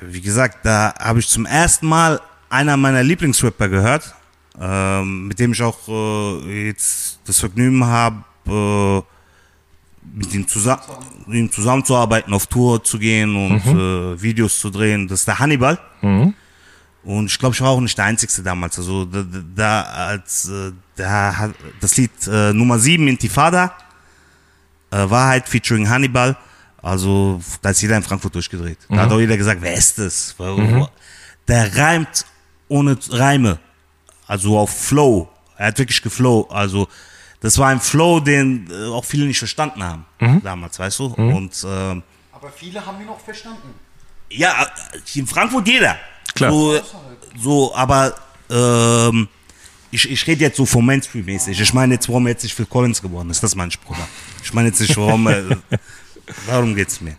[0.00, 4.14] Wie gesagt, da habe ich zum ersten Mal einer meiner Lieblingsrapper gehört,
[4.58, 9.02] ähm, mit dem ich auch äh, jetzt das Vergnügen habe, äh,
[10.14, 10.82] mit ihm, zusammen,
[11.26, 15.06] mit ihm zusammenzuarbeiten, auf Tour zu gehen und äh, Videos zu drehen.
[15.08, 15.78] Das ist der Hannibal.
[17.02, 18.78] Und ich glaube, ich war auch nicht der Einzige damals.
[18.78, 19.24] Also da,
[19.54, 23.72] da- als äh, da hat das Lied äh, Nummer 7 Intifada
[24.90, 26.36] äh, Wahrheit featuring Hannibal.
[26.82, 28.78] Also da ist jeder in Frankfurt durchgedreht.
[28.88, 30.34] Da hat auch jeder gesagt, wer ist das?
[31.48, 32.24] Der reimt
[32.68, 33.58] ohne Reime.
[34.26, 35.28] Also auf Flow.
[35.56, 36.46] Er hat wirklich geflow.
[36.50, 36.88] Also
[37.40, 40.04] das war ein Flow, den äh, auch viele nicht verstanden haben
[40.42, 41.06] damals, weißt du?
[41.06, 43.74] Und ähm, Aber viele haben ihn auch verstanden.
[44.30, 44.66] ja,
[45.14, 45.96] in Frankfurt jeder.
[46.34, 46.52] Klar.
[46.52, 46.80] So,
[47.38, 48.14] so aber
[48.50, 49.28] ähm,
[49.90, 51.60] ich, ich rede jetzt so vom Mainstream-mäßig.
[51.60, 53.42] Ich meine jetzt, warum er jetzt nicht Phil Collins geworden ist.
[53.42, 53.96] Das mein Spruch.
[54.42, 55.26] Ich meine jetzt nicht, warum.
[55.26, 55.42] Äh,
[56.46, 57.16] darum geht's mir.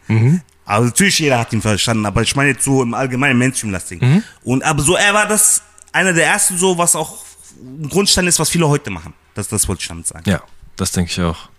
[0.65, 2.05] Aber natürlich jeder hat ihn verstanden.
[2.05, 4.23] Aber ich meine jetzt so im allgemeinen Mainstream-lasting.
[4.43, 7.25] Und aber so, er war das einer der ersten, so was auch
[7.59, 9.13] ein Grundstein ist, was viele heute machen.
[9.33, 10.29] Das, das wollte ich damit sagen.
[10.29, 10.41] Ja,
[10.75, 11.49] das denke ich auch.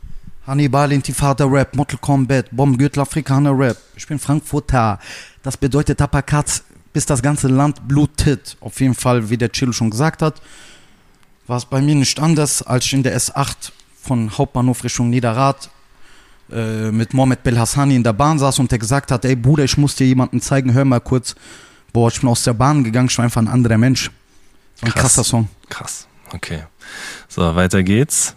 [0.46, 3.76] Hannibal, Intifada Rap, Mortal Kombat, Bombengürtel, Afrikaner Rap.
[3.96, 4.98] Ich bin Frankfurter.
[5.42, 8.56] Das bedeutet Tapakatz, bis das ganze Land blutet.
[8.60, 10.42] Auf jeden Fall, wie der Chill schon gesagt hat,
[11.46, 13.70] war es bei mir nicht anders, als ich in der S8
[14.00, 15.70] von Hauptbahnhof Richtung Niederrad
[16.50, 19.78] äh, mit Mohamed Belhassani in der Bahn saß und der gesagt hat, ey Bruder, ich
[19.78, 21.34] muss dir jemanden zeigen, hör mal kurz.
[21.92, 24.10] Boah, ich bin aus der Bahn gegangen, ich war einfach ein anderer Mensch.
[24.82, 25.02] Ein Krass.
[25.02, 25.48] krasser Song.
[25.68, 26.06] Krass.
[26.32, 26.64] Okay.
[27.28, 28.34] So, weiter geht's.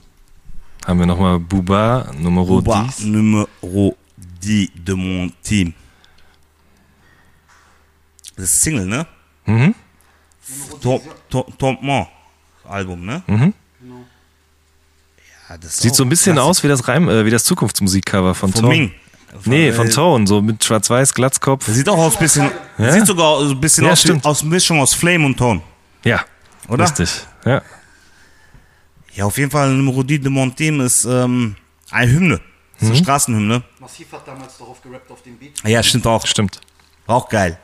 [0.85, 3.11] Haben wir nochmal Buba, Numero Bouba, 10.
[3.11, 3.95] Numero
[4.39, 5.73] 10 de mon team.
[8.35, 9.07] Das ist Single, ne?
[9.45, 9.73] Mhm.
[10.81, 12.05] Tom, Tom, Tom
[12.67, 13.23] Album, ne?
[13.27, 13.53] Mhm.
[15.49, 18.35] Ja, das ist Sieht so ein bisschen aus wie das Reim, äh, wie das Zukunftsmusikcover
[18.35, 18.75] von, Von Tone.
[18.75, 18.91] Ming.
[19.45, 21.65] Nee, von Äh, Tone, so mit schwarz-weiß, Glatzkopf.
[21.67, 22.91] Sieht auch aus bisschen, Ja?
[22.91, 25.61] sieht sogar so ein bisschen Ja, aus, aus Mischung aus Flame und Tone.
[26.03, 26.23] Ja,
[26.67, 26.83] Oder?
[26.85, 27.25] richtig.
[27.45, 27.61] Ja.
[29.13, 31.55] Ja, auf jeden Fall Numero 10 de mon team ist ähm,
[31.89, 32.41] eine Hymne.
[32.73, 33.63] Das ist eine Straßenhymne.
[33.79, 35.53] Massiv hat damals darauf gerappt auf dem Beat.
[35.63, 36.25] Ja, stimmt auch.
[36.27, 36.59] Stimmt.
[37.07, 37.57] Auch geil.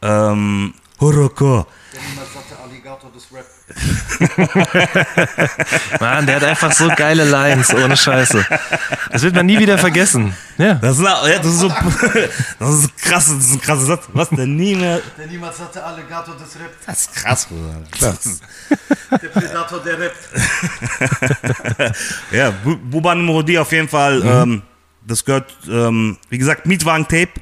[0.00, 1.66] Ähm, Horoko.
[1.92, 3.44] Der niemals satte Alligator des Rap.
[6.00, 8.44] Mann, der hat einfach so geile Lines, ohne Scheiße.
[9.10, 10.34] Das wird man nie wieder vergessen.
[10.56, 10.74] Ja.
[10.74, 11.68] Das ist, ja, das ist so,
[12.58, 14.04] das ist krass, das ist ein krasser Satz.
[14.12, 15.00] Was denn nie mehr?
[15.18, 16.72] Der niemals satte Alligator des Rap.
[16.86, 17.84] Das ist krass, Bruder.
[19.22, 20.16] Der Predator, der rappt.
[22.32, 24.22] Ja, Bu- Buba Numero D auf jeden Fall.
[24.24, 24.62] Ähm,
[25.06, 27.32] das gehört, ähm, wie gesagt, Mietwagen-Tape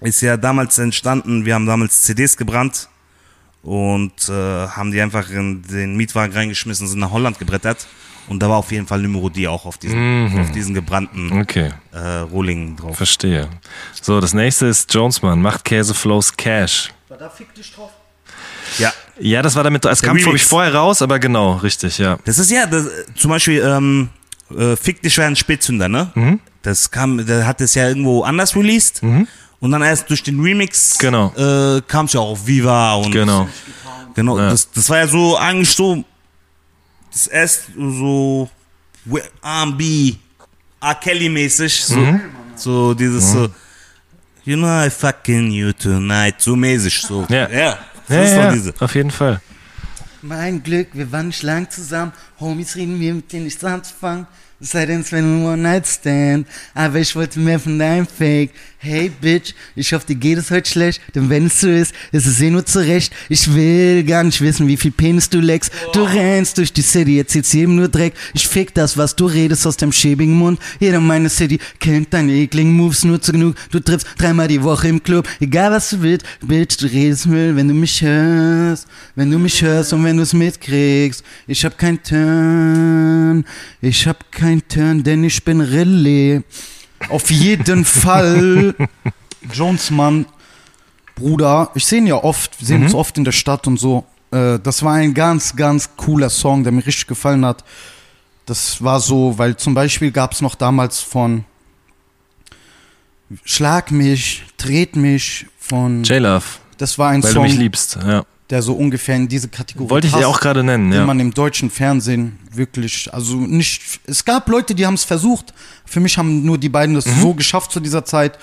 [0.00, 1.44] ist ja damals entstanden.
[1.44, 2.88] Wir haben damals CDs gebrannt
[3.64, 4.32] und äh,
[4.68, 7.86] haben die einfach in den Mietwagen reingeschmissen, sind nach Holland gebrettert.
[8.26, 11.70] Und da war auf jeden Fall Numero D auch auf diesen, auf diesen gebrannten Okay,
[11.92, 12.96] äh, Rohling drauf.
[12.96, 13.48] verstehe.
[14.00, 16.90] So, das nächste ist Jonesman, macht Käse Flows Cash.
[17.08, 17.90] War da fick dich drauf?
[18.78, 22.18] Ja, Ja, das war damit, es kam, glaube ich, vorher raus, aber genau, richtig, ja.
[22.24, 24.08] Das ist ja, das, zum Beispiel, ähm,
[24.56, 26.10] äh, Fick dich wäre ein Spätzünder, ne?
[26.14, 26.40] Mhm.
[26.62, 29.02] Das kam, der hat es ja irgendwo anders released.
[29.64, 31.32] Und dann erst durch den Remix Genau.
[31.36, 33.48] äh, kam es ja auch auf Viva und Genau.
[34.14, 34.38] genau.
[34.38, 34.50] Ja.
[34.50, 36.04] Das, das war ja so eigentlich so
[37.10, 38.50] das erst so
[39.42, 40.16] R&B,
[40.82, 40.94] R.
[40.96, 42.20] Kelly mäßig, so, Mhm.
[42.56, 43.48] so dieses so,
[44.44, 47.24] you know I fucking you tonight, so mäßig, so.
[47.30, 47.48] Ja.
[47.48, 48.74] ja das Ja, ist ja, doch diese.
[48.80, 49.40] auf jeden Fall.
[50.20, 52.12] Mein Glück, wir waren nicht lang zusammen.
[52.38, 54.26] Homies reden mir, mit denen nichts anzufangen.
[54.60, 56.46] Sei denn, es wäre ein One-Night-Stand.
[56.74, 58.50] Aber ich wollte mehr von deinem Fake.
[58.86, 61.00] Hey, Bitch, ich hoffe, dir geht es heute schlecht.
[61.14, 63.14] Denn wenn es so ist, ist es eh nur zurecht.
[63.30, 65.72] Ich will gar nicht wissen, wie viel Penis du leckst.
[65.94, 68.12] Du rennst durch die City, erzählst jedem nur Dreck.
[68.34, 70.60] Ich fick das, was du redest aus deinem schäbigen Mund.
[70.80, 73.54] Jeder in meiner City kennt deine ekligen Moves nur zu genug.
[73.70, 75.26] Du triffst dreimal die Woche im Club.
[75.40, 78.86] Egal, was du willst, Bitch, du redest Müll, wenn du mich hörst.
[79.14, 81.24] Wenn du mich hörst und wenn du es mitkriegst.
[81.46, 83.46] Ich hab kein Turn.
[83.80, 86.42] Ich hab kein Turn, denn ich bin Relais.
[87.08, 88.74] Auf jeden Fall.
[89.52, 90.26] Jonesmann,
[91.14, 94.04] Bruder, ich sehe ihn ja oft, wir sehen uns oft in der Stadt und so.
[94.30, 97.64] Äh, das war ein ganz, ganz cooler Song, der mir richtig gefallen hat.
[98.46, 101.44] Das war so, weil zum Beispiel gab es noch damals von
[103.44, 106.04] Schlag mich, Tret mich von.
[106.04, 106.44] J-Love,
[106.78, 107.98] Das war ein weil du Song, mich liebst.
[108.06, 108.24] Ja.
[108.50, 111.06] Der so ungefähr in diese Kategorie Wollte ich passt, auch gerade nennen, den ja.
[111.06, 114.00] man im deutschen Fernsehen wirklich, also nicht.
[114.06, 115.54] Es gab Leute, die haben es versucht.
[115.86, 117.00] Für mich haben nur die beiden Mhm.
[117.00, 118.38] das so geschafft zu dieser Zeit.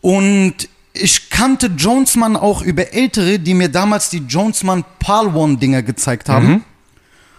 [0.00, 0.54] Und
[0.92, 6.64] ich kannte Jonesman auch über Ältere, die mir damals die Jonesman Palwan-Dinger gezeigt haben.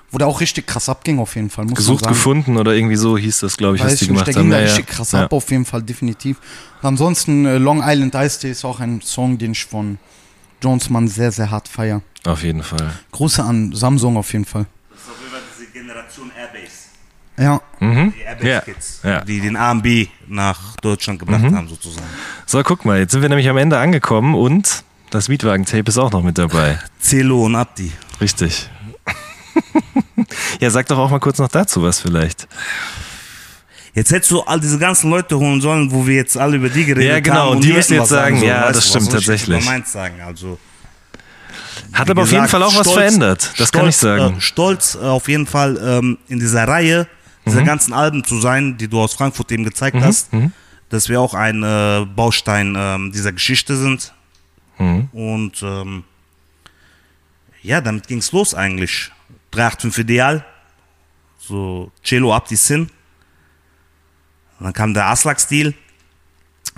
[0.09, 1.65] Wo der auch richtig krass abging, auf jeden Fall.
[1.65, 1.73] Mhm.
[1.73, 4.41] Gesucht, gefunden oder irgendwie so hieß das, glaube ich, was die nicht, gemacht der haben.
[4.43, 4.69] ging da Ja, ja.
[4.69, 5.25] richtig krass ja.
[5.25, 6.37] ab, auf jeden Fall, definitiv.
[6.81, 9.97] Und ansonsten, äh, Long Island Ice Tea ist auch ein Song, den ich von
[10.61, 12.01] Jonesman sehr, sehr hart feier.
[12.25, 12.91] Auf jeden Fall.
[13.11, 14.65] Große an Samsung auf jeden Fall.
[14.89, 16.87] Das ist auf jeden Fall diese Generation Airbase.
[17.39, 19.21] Ja, Die Airbase Ja, ja.
[19.23, 22.07] die den R&B nach Deutschland gebracht haben, sozusagen.
[22.45, 26.11] So, guck mal, jetzt sind wir nämlich am Ende angekommen und das Mietwagen-Tape ist auch
[26.11, 26.79] noch mit dabei.
[26.99, 27.91] Celo und Abdi.
[28.19, 28.69] Richtig.
[30.59, 32.47] ja, sag doch auch mal kurz noch dazu was vielleicht.
[33.97, 36.85] Jetzt hättest du all diese ganzen Leute holen sollen, wo wir jetzt alle über die
[36.85, 37.55] geredet Ja, genau, haben.
[37.55, 39.65] und die müssen jetzt was sagen, sollen, ja, weißt das du, stimmt was ich tatsächlich.
[39.65, 40.59] meins sagen, also.
[41.93, 43.53] Hat aber auf jeden gesagt, Fall auch was stolz- verändert.
[43.57, 44.37] Das kann ich stolz, sagen.
[44.37, 47.07] Äh, stolz äh, auf jeden Fall ähm, in dieser Reihe
[47.47, 47.65] dieser Mhm.
[47.65, 50.51] ganzen Alben zu sein, die du aus Frankfurt eben gezeigt hast, mhm.
[50.89, 54.13] dass wir auch ein äh, Baustein ähm, dieser Geschichte sind.
[54.77, 55.09] Mhm.
[55.11, 56.03] Und ähm,
[57.63, 59.11] ja, damit ging's los eigentlich.
[59.51, 60.45] 385 Ideal,
[61.39, 62.91] so Cello Abdi Sin.
[64.59, 65.73] Und dann kam der Aslak-Stil,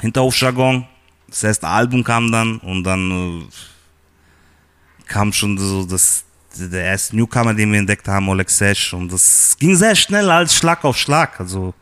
[0.01, 0.85] Hinterhofjargon,
[1.27, 6.23] das erste Album kam dann und dann äh, kam schon so das,
[6.55, 10.55] der erste Newcomer, den wir entdeckt haben, Oleg Sesh und das ging sehr schnell als
[10.55, 11.39] Schlag auf Schlag.
[11.39, 11.73] Also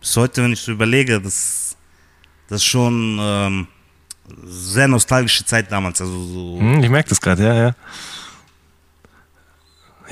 [0.00, 1.76] bis heute, wenn ich so überlege, das,
[2.48, 3.66] das ist schon ähm,
[4.44, 6.00] sehr nostalgische Zeit damals.
[6.00, 7.74] Also so, Hm, ich merke das gerade, ja, ja.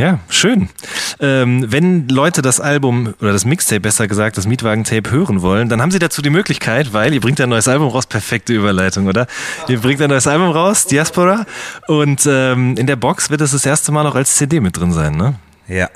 [0.01, 0.71] Ja, schön.
[1.19, 5.83] Ähm, wenn Leute das Album oder das Mixtape besser gesagt, das Mietwagen-Tape hören wollen, dann
[5.83, 9.27] haben sie dazu die Möglichkeit, weil ihr bringt ein neues Album raus, perfekte Überleitung, oder?
[9.69, 11.45] Ihr bringt ein neues Album raus, Diaspora,
[11.87, 14.91] und ähm, in der Box wird es das erste Mal noch als CD mit drin
[14.91, 15.35] sein, ne?
[15.69, 15.91] Ja,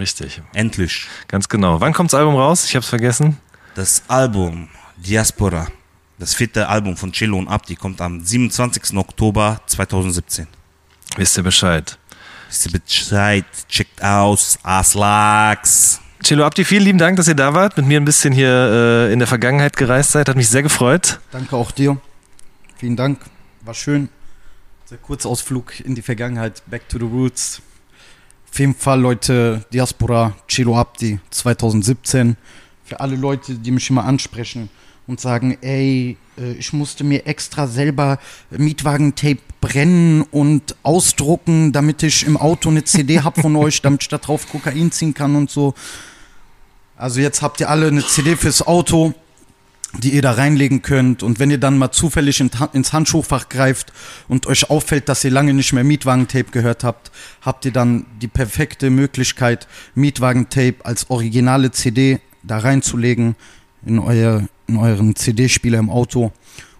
[0.00, 1.06] Richtig, endlich.
[1.28, 1.80] ganz genau.
[1.80, 2.64] Wann kommt das Album raus?
[2.64, 3.38] Ich hab's vergessen.
[3.76, 5.68] Das Album Diaspora,
[6.18, 8.96] das vierte Album von Cello und Abdi, kommt am 27.
[8.96, 10.48] Oktober 2017.
[11.16, 11.96] Wisst ihr Bescheid.
[12.64, 13.44] Ihr Bescheid?
[13.68, 16.00] Checkt aus, Aslax.
[16.22, 19.12] Cello Abdi, vielen lieben Dank, dass ihr da wart, mit mir ein bisschen hier äh,
[19.12, 20.28] in der Vergangenheit gereist seid.
[20.28, 21.20] Hat mich sehr gefreut.
[21.30, 21.98] Danke auch dir.
[22.76, 23.20] Vielen Dank.
[23.62, 24.08] War schön.
[24.86, 26.62] Sehr kurzer Ausflug in die Vergangenheit.
[26.66, 27.60] Back to the Roots.
[28.50, 32.36] Auf jeden Fall, Leute, Diaspora, Chilo Abdi 2017.
[32.84, 34.70] Für alle Leute, die mich immer ansprechen
[35.06, 38.18] und sagen, ey, äh, ich musste mir extra selber
[38.50, 44.08] Mietwagentape brennen und ausdrucken, damit ich im Auto eine CD hab von euch, damit ich
[44.08, 45.74] da drauf Kokain ziehen kann und so.
[46.96, 49.14] Also jetzt habt ihr alle eine CD fürs Auto
[49.98, 51.22] die ihr da reinlegen könnt.
[51.22, 53.92] Und wenn ihr dann mal zufällig in, ins Handschuhfach greift
[54.28, 57.10] und euch auffällt, dass ihr lange nicht mehr Mietwagentape gehört habt,
[57.42, 63.36] habt ihr dann die perfekte Möglichkeit, Mietwagentape als originale CD da reinzulegen
[63.86, 66.32] in, euer, in euren CD-Spieler im Auto.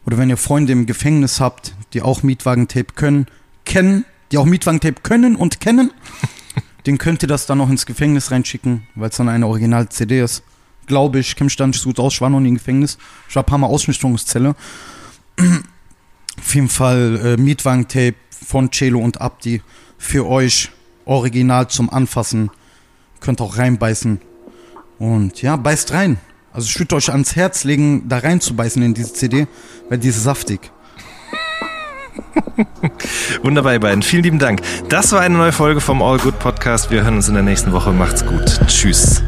[0.06, 3.26] Oder wenn ihr Freunde im Gefängnis habt, die auch Mietwagentape können,
[3.64, 5.90] kennen, die auch Mietwagentape können und kennen,
[6.86, 10.42] den könnt ihr das dann noch ins Gefängnis reinschicken, weil es dann eine Original-CD ist
[10.86, 12.98] glaube ich, kenne mich da nicht so gut aus, ich war noch nie im Gefängnis.
[13.28, 14.54] Ich war ein paar Mal Ausnüchterungszelle.
[16.38, 18.16] Auf jeden Fall äh, Mietwagen-Tape
[18.46, 19.62] von Celo und Abdi
[19.98, 20.70] für euch
[21.04, 22.50] original zum Anfassen.
[23.20, 24.20] Könnt auch reinbeißen.
[24.98, 26.18] Und ja, beißt rein.
[26.54, 29.48] Also ich würde euch ans Herz legen, da reinzubeißen in diese CD,
[29.88, 30.70] weil die ist saftig.
[33.42, 34.02] Wunderbar, ihr beiden.
[34.02, 34.62] Vielen lieben Dank.
[34.88, 36.92] Das war eine neue Folge vom All Good Podcast.
[36.92, 37.90] Wir hören uns in der nächsten Woche.
[37.90, 38.60] Macht's gut.
[38.68, 39.22] Tschüss.